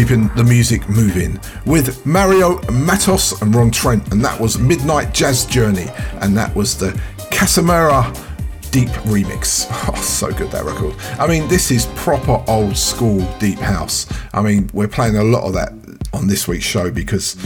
[0.00, 5.44] Keeping the music moving with Mario Matos and Ron Trent, and that was Midnight Jazz
[5.44, 5.88] Journey,
[6.22, 6.98] and that was the
[7.30, 8.10] Casamera
[8.70, 9.66] Deep remix.
[9.92, 10.94] Oh, so good that record.
[11.18, 14.06] I mean, this is proper old school deep house.
[14.32, 15.72] I mean, we're playing a lot of that
[16.14, 17.36] on this week's show because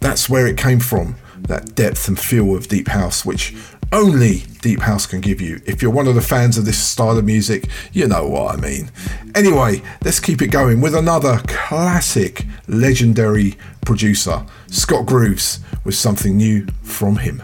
[0.00, 3.54] that's where it came from that depth and feel of deep house, which
[3.92, 5.60] only Deep House can give you.
[5.66, 8.60] If you're one of the fans of this style of music, you know what I
[8.60, 8.90] mean.
[9.34, 16.66] Anyway, let's keep it going with another classic legendary producer, Scott Grooves, with something new
[16.82, 17.42] from him.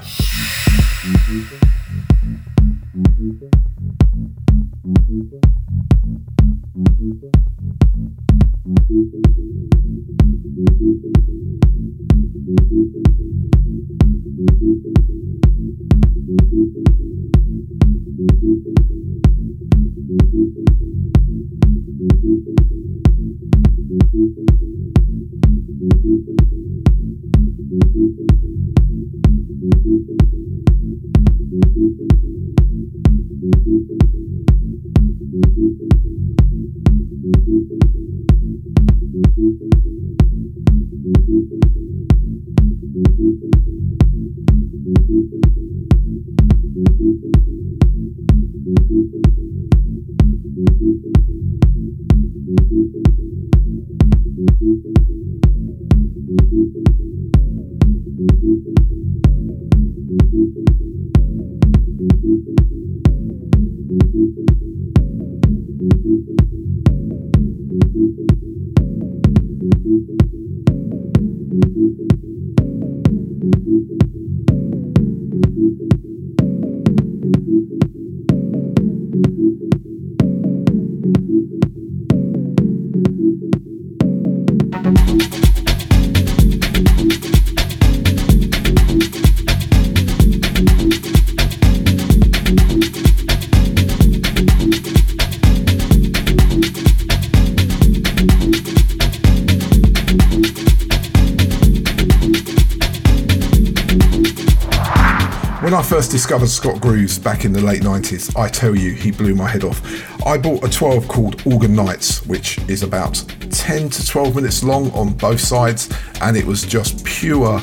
[106.56, 109.82] Scott Grooves back in the late 90s, I tell you, he blew my head off.
[110.24, 114.90] I bought a 12 called Organ Nights, which is about 10 to 12 minutes long
[114.92, 115.90] on both sides,
[116.22, 117.60] and it was just pure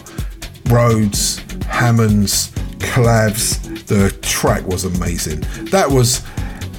[0.67, 3.87] Rhodes, Hammonds, Clavs.
[3.87, 5.39] The track was amazing.
[5.71, 6.21] That was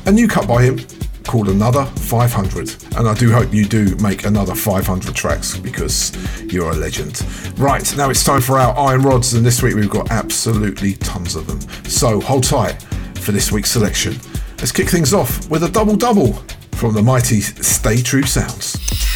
[0.07, 0.79] a new cut by him
[1.25, 2.97] called Another 500.
[2.97, 6.13] And I do hope you do make another 500 tracks because
[6.53, 7.25] you're a legend.
[7.57, 11.35] Right, now it's time for our Iron Rods, and this week we've got absolutely tons
[11.37, 11.61] of them.
[11.89, 12.83] So hold tight
[13.17, 14.15] for this week's selection.
[14.59, 16.33] Let's kick things off with a double double
[16.73, 19.14] from the mighty Stay True Sounds.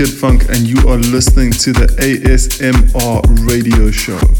[0.00, 4.39] Kid Funk, and you are listening to the ASMR radio show.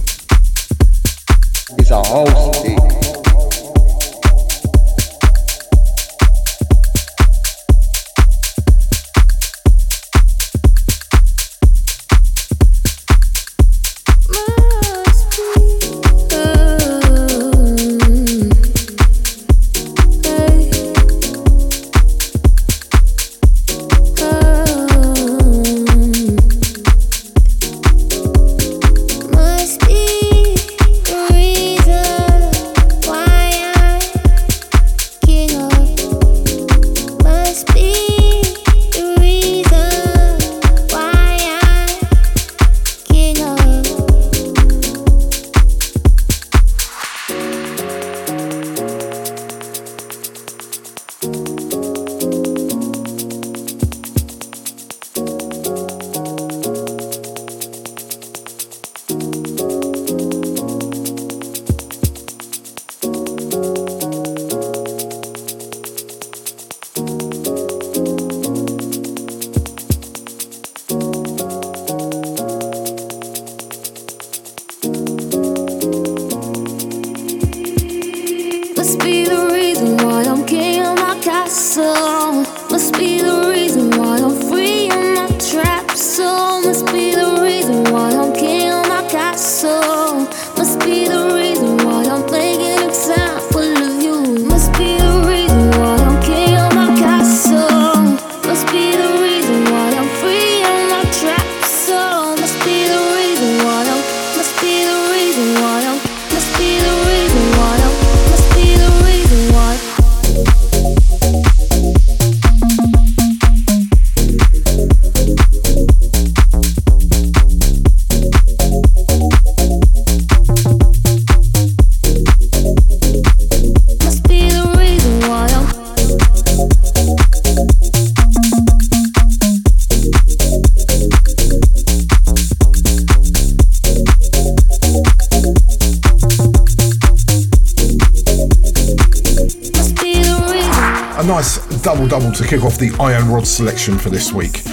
[142.40, 144.64] To kick off the Iron Rod selection for this week.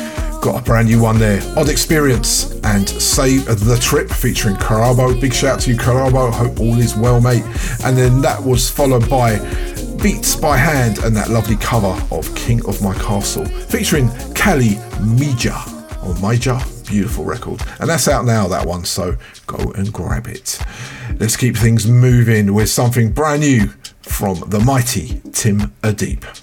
[0.42, 5.20] Got a brand new one there, OddXperienc and Save the Trip featuring Karabo.
[5.20, 6.32] Big shout to you, Karabo.
[6.32, 7.44] Hope all is well, mate.
[7.84, 9.36] And then that was followed by
[10.00, 15.68] beatsbyhand and that lovely cover of King of My Castle featuring Kali Mija
[16.04, 16.58] or oh, Major.
[16.88, 17.62] Beautiful record.
[17.82, 20.58] And that's out now, that one, so go and grab it.
[21.20, 23.68] Let's keep things moving with something brand new
[24.04, 26.37] from the mighty TimAdeep.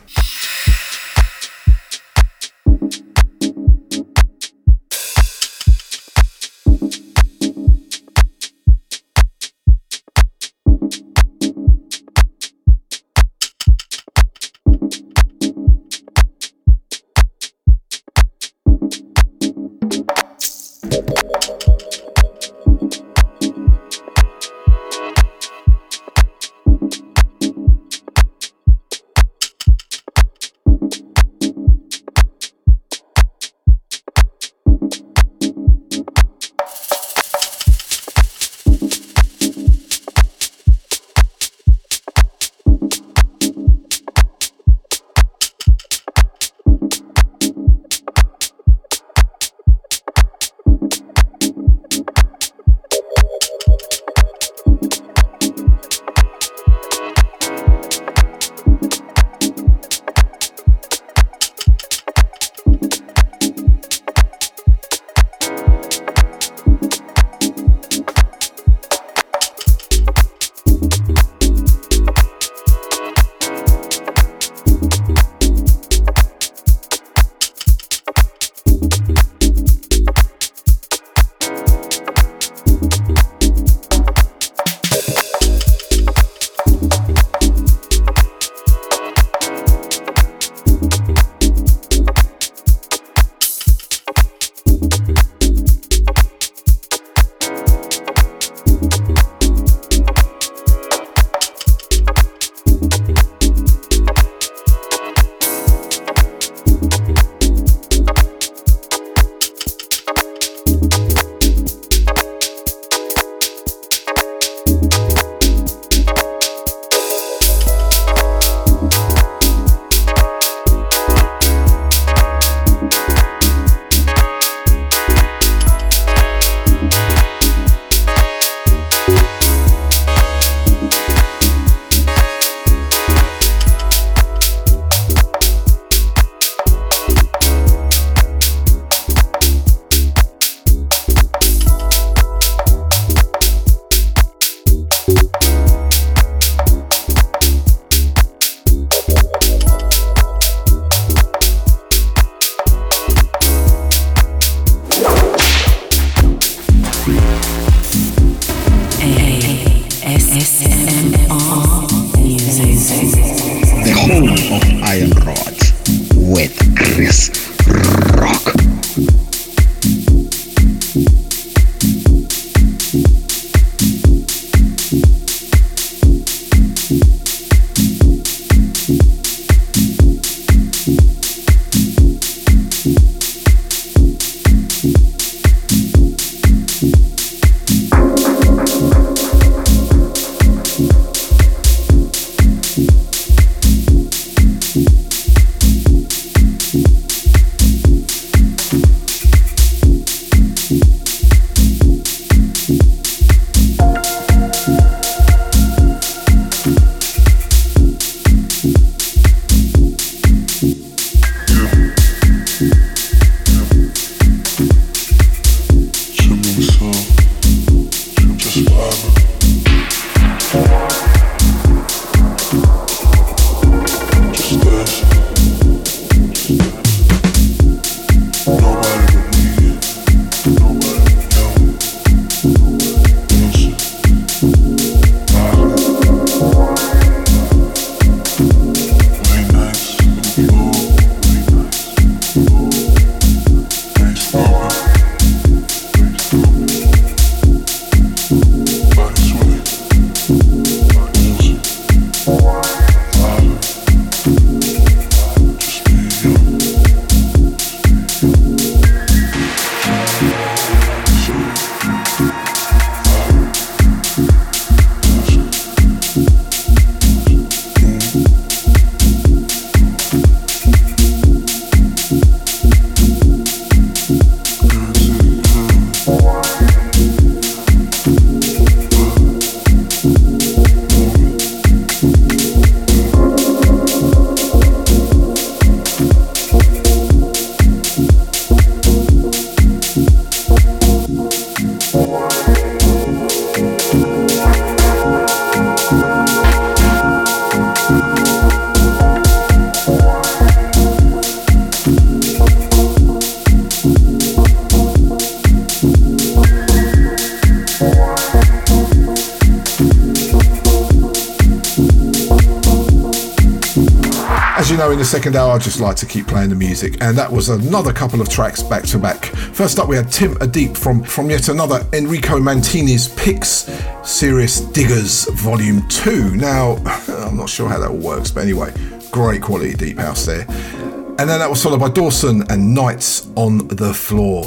[315.15, 318.21] Second hour, I just like to keep playing the music, and that was another couple
[318.21, 319.27] of tracks back to back.
[319.27, 323.71] First up, we had TimAdeep from, from yet another Enrico Mantini's Picks
[324.03, 326.35] Serious Diggers Volume 2.
[326.35, 326.73] Now,
[327.09, 328.73] I'm not sure how that all works, but anyway,
[329.13, 330.47] great quality deep house there.
[330.51, 334.43] And then that was followed by Dwson and Nights on the Floor.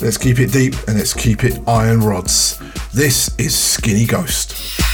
[0.00, 2.58] Let's keep it deep and let's keep it iron rods.
[2.92, 4.87] This is Skinny Ghost.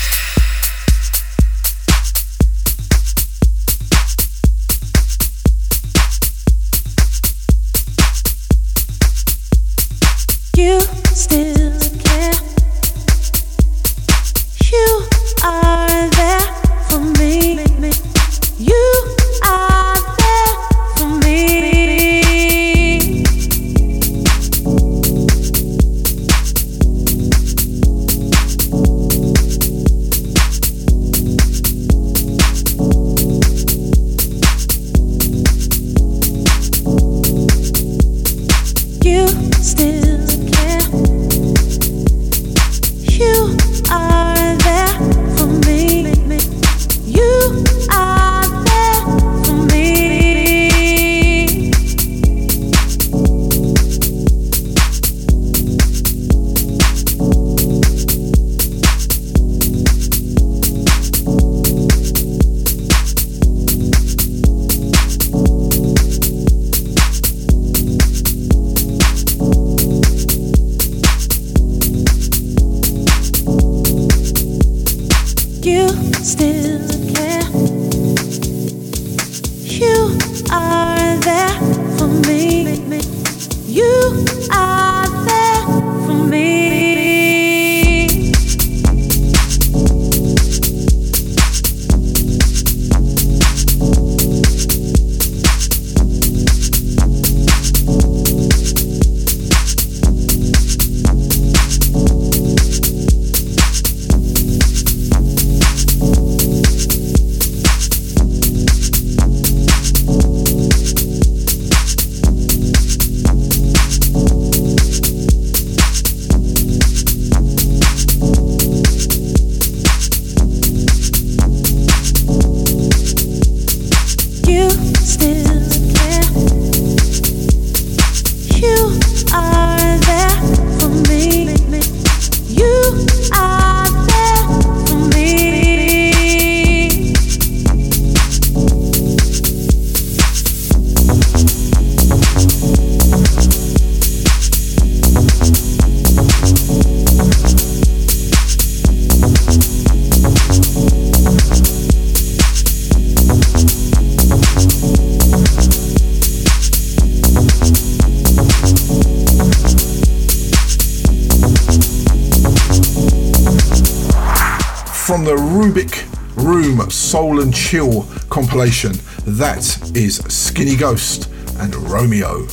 [169.26, 172.46] That is Skinny Ghost and Romeo.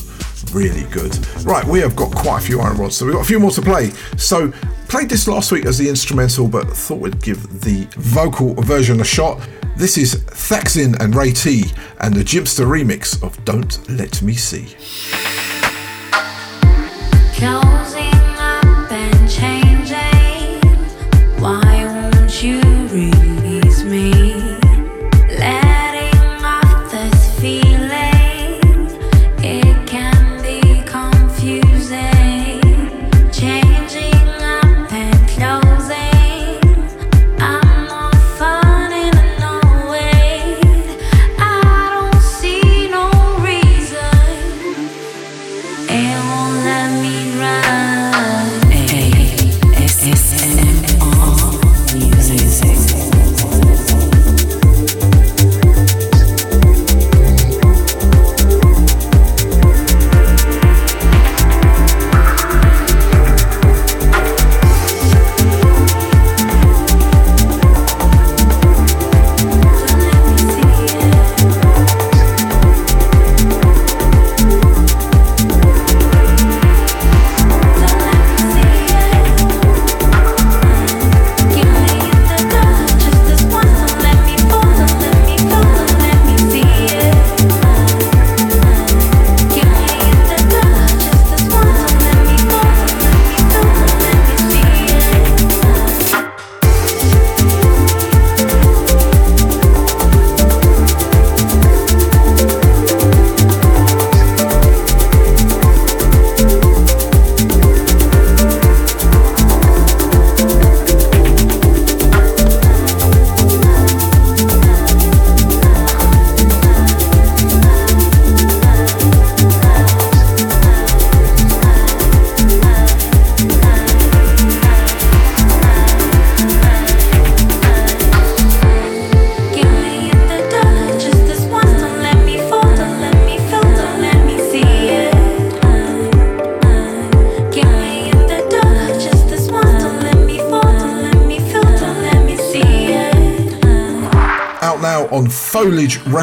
[0.51, 1.17] Really good.
[1.45, 3.51] Right, we have got quite a few iron rods, so we've got a few more
[3.51, 3.91] to play.
[4.17, 4.51] So,
[4.89, 9.05] played this last week as the instrumental, but thought we'd give the vocal version a
[9.05, 9.39] shot.
[9.77, 11.71] This is Thakzin and Ray T
[12.01, 14.75] and the Jimpster remix of Don't Let Me See.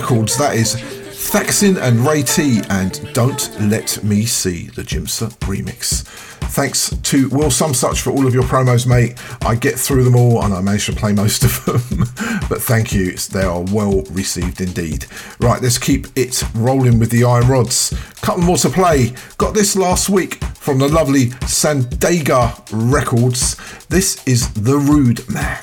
[0.08, 0.38] Records.
[0.38, 6.02] That is Thakzin and Ray T and Don't Let Me See the Jimpster remix.
[6.52, 9.18] Thanks to Will Some Such for all of your promos, mate.
[9.42, 12.06] I get through them all and I managed to play most of them.
[12.48, 15.04] but thank you, they are well received indeed.
[15.40, 17.94] Right, let's keep it rolling with the iron rods.
[18.22, 19.12] Couple more to play.
[19.36, 23.56] Got this last week from the lovely Sandega Records.
[23.88, 25.57] This is The Rudeman.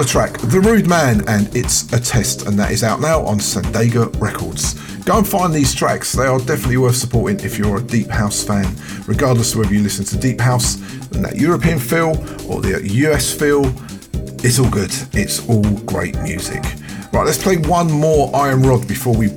[0.00, 4.72] The Rudeman and It's a Test, and that is out now on Sandega Records.
[5.00, 8.42] Go and find these tracks, they are definitely worth supporting if you're a Deep House
[8.42, 8.74] fan,
[9.06, 10.76] regardless of whether you listen to Deep House
[11.12, 12.12] and that European feel
[12.48, 13.66] or the US feel.
[14.42, 16.62] It's all good, it's all great music.
[17.12, 19.28] Right, let's play one more Iron Rod before we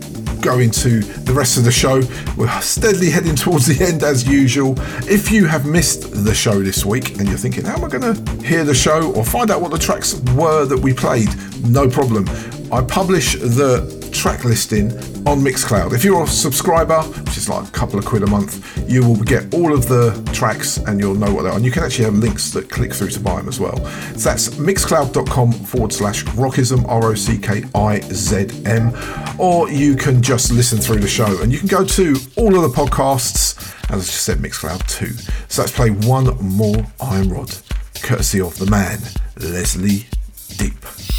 [0.44, 2.02] go into the rest of the show.
[2.38, 4.76] We're steadily heading towards the end as usual.
[5.10, 8.14] If you have missed the show this week and you're thinking, how am I going
[8.14, 11.30] to hear the show or find out what the tracks were that we played?
[11.64, 12.28] No problem.
[12.72, 14.90] I publish the track listing
[15.28, 15.92] on Mixcloud.
[15.92, 19.18] If you're a subscriber, which is like a couple of quid a month, you will
[19.18, 21.58] get all of the tracks and you'll know what they are.
[21.58, 23.76] And you can actually have links that click through to buy them as well.
[24.16, 28.94] So that's mixcloud.com forward slash rockizm, R O C K I Z M.
[29.38, 32.62] Or you can just listen through the show and you can go to all of
[32.62, 33.58] the podcasts,
[33.92, 35.08] as I just said, Mixcloud 2.
[35.50, 37.54] So let's play one more Iron Rod,
[38.02, 39.00] courtesy of the man,
[39.36, 40.06] Lesny
[40.56, 41.13] Deep.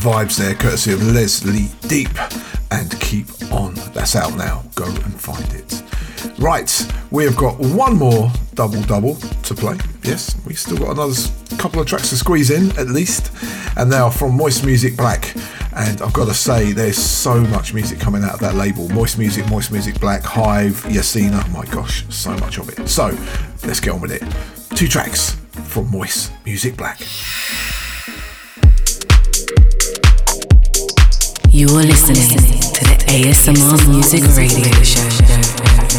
[0.00, 2.08] Vibes there, courtesy of Lesny Deep.
[2.70, 3.74] And keep on.
[3.92, 4.64] That's out now.
[4.74, 5.82] Go and find it.
[6.38, 9.76] Right, we have got one more double double to play.
[10.02, 11.14] Yes, we still got another
[11.58, 13.30] couple of tracks to squeeze in at least,
[13.76, 15.34] and they are from Moist Music Black.
[15.76, 19.18] And I've got to say, there's so much music coming out of that label Moist
[19.18, 21.42] Music, Moist Music Black, Hive, Yasina.
[21.44, 22.88] Oh my gosh, so much of it.
[22.88, 23.08] So
[23.66, 24.22] let's get on with it.
[24.76, 25.32] Two tracks
[25.64, 27.00] from Moist Music Black.
[31.60, 35.89] You are listening to the ASMR Music Radio Show.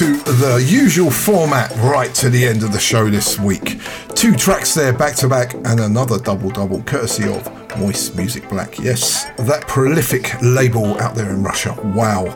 [0.00, 3.78] To the usual format right to the end of the show this week.
[4.14, 7.46] Two tracks there back to back and another double double courtesy of
[7.78, 8.78] Moist Music Black.
[8.78, 11.78] Yes, that prolific label out there in Russia.
[11.94, 12.30] Wow.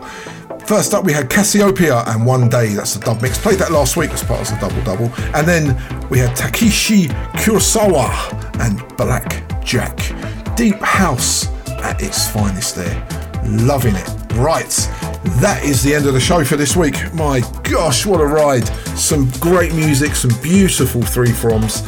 [0.67, 2.75] First up, we had Cassiopeia and One Day.
[2.75, 3.39] That's the dub mix.
[3.39, 5.11] Played that last week as part of the double double.
[5.35, 5.69] And then
[6.11, 9.97] we had Takashi Kurosawa and Black Jack.
[10.55, 13.09] Deep house at its finest there.
[13.47, 14.11] Loving it.
[14.35, 14.71] Right,
[15.41, 17.13] that is the end of the show for this week.
[17.15, 18.67] My gosh, what a ride!
[18.97, 21.83] Some great music, some beautiful three froms.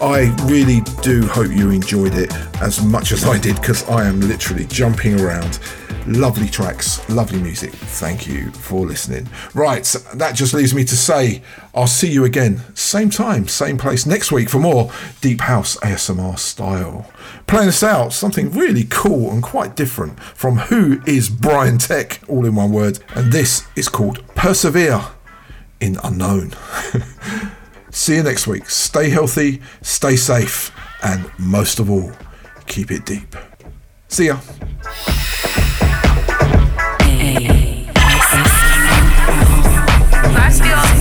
[0.00, 4.20] I really do hope you enjoyed it as much as I did because I am
[4.20, 5.58] literally jumping around.
[6.06, 7.72] Lovely tracks, lovely music.
[7.72, 9.28] Thank you for listening.
[9.54, 11.42] Right, that just leaves me to say
[11.74, 14.92] I'll see you again, same time, same place next week for more
[15.22, 17.10] Deep House ASMR style.
[17.46, 22.98] Playing us out, something really cool and quite different from WhoisBriantech, all in one word,
[23.14, 25.02] and this is called Persevere
[25.80, 26.52] in Unknown.
[27.90, 28.68] see you next week.
[28.68, 30.70] Stay healthy, stay safe,
[31.02, 32.12] and most of all,
[32.66, 33.34] keep it deep.
[34.08, 34.38] See ya.
[40.62, 40.91] That.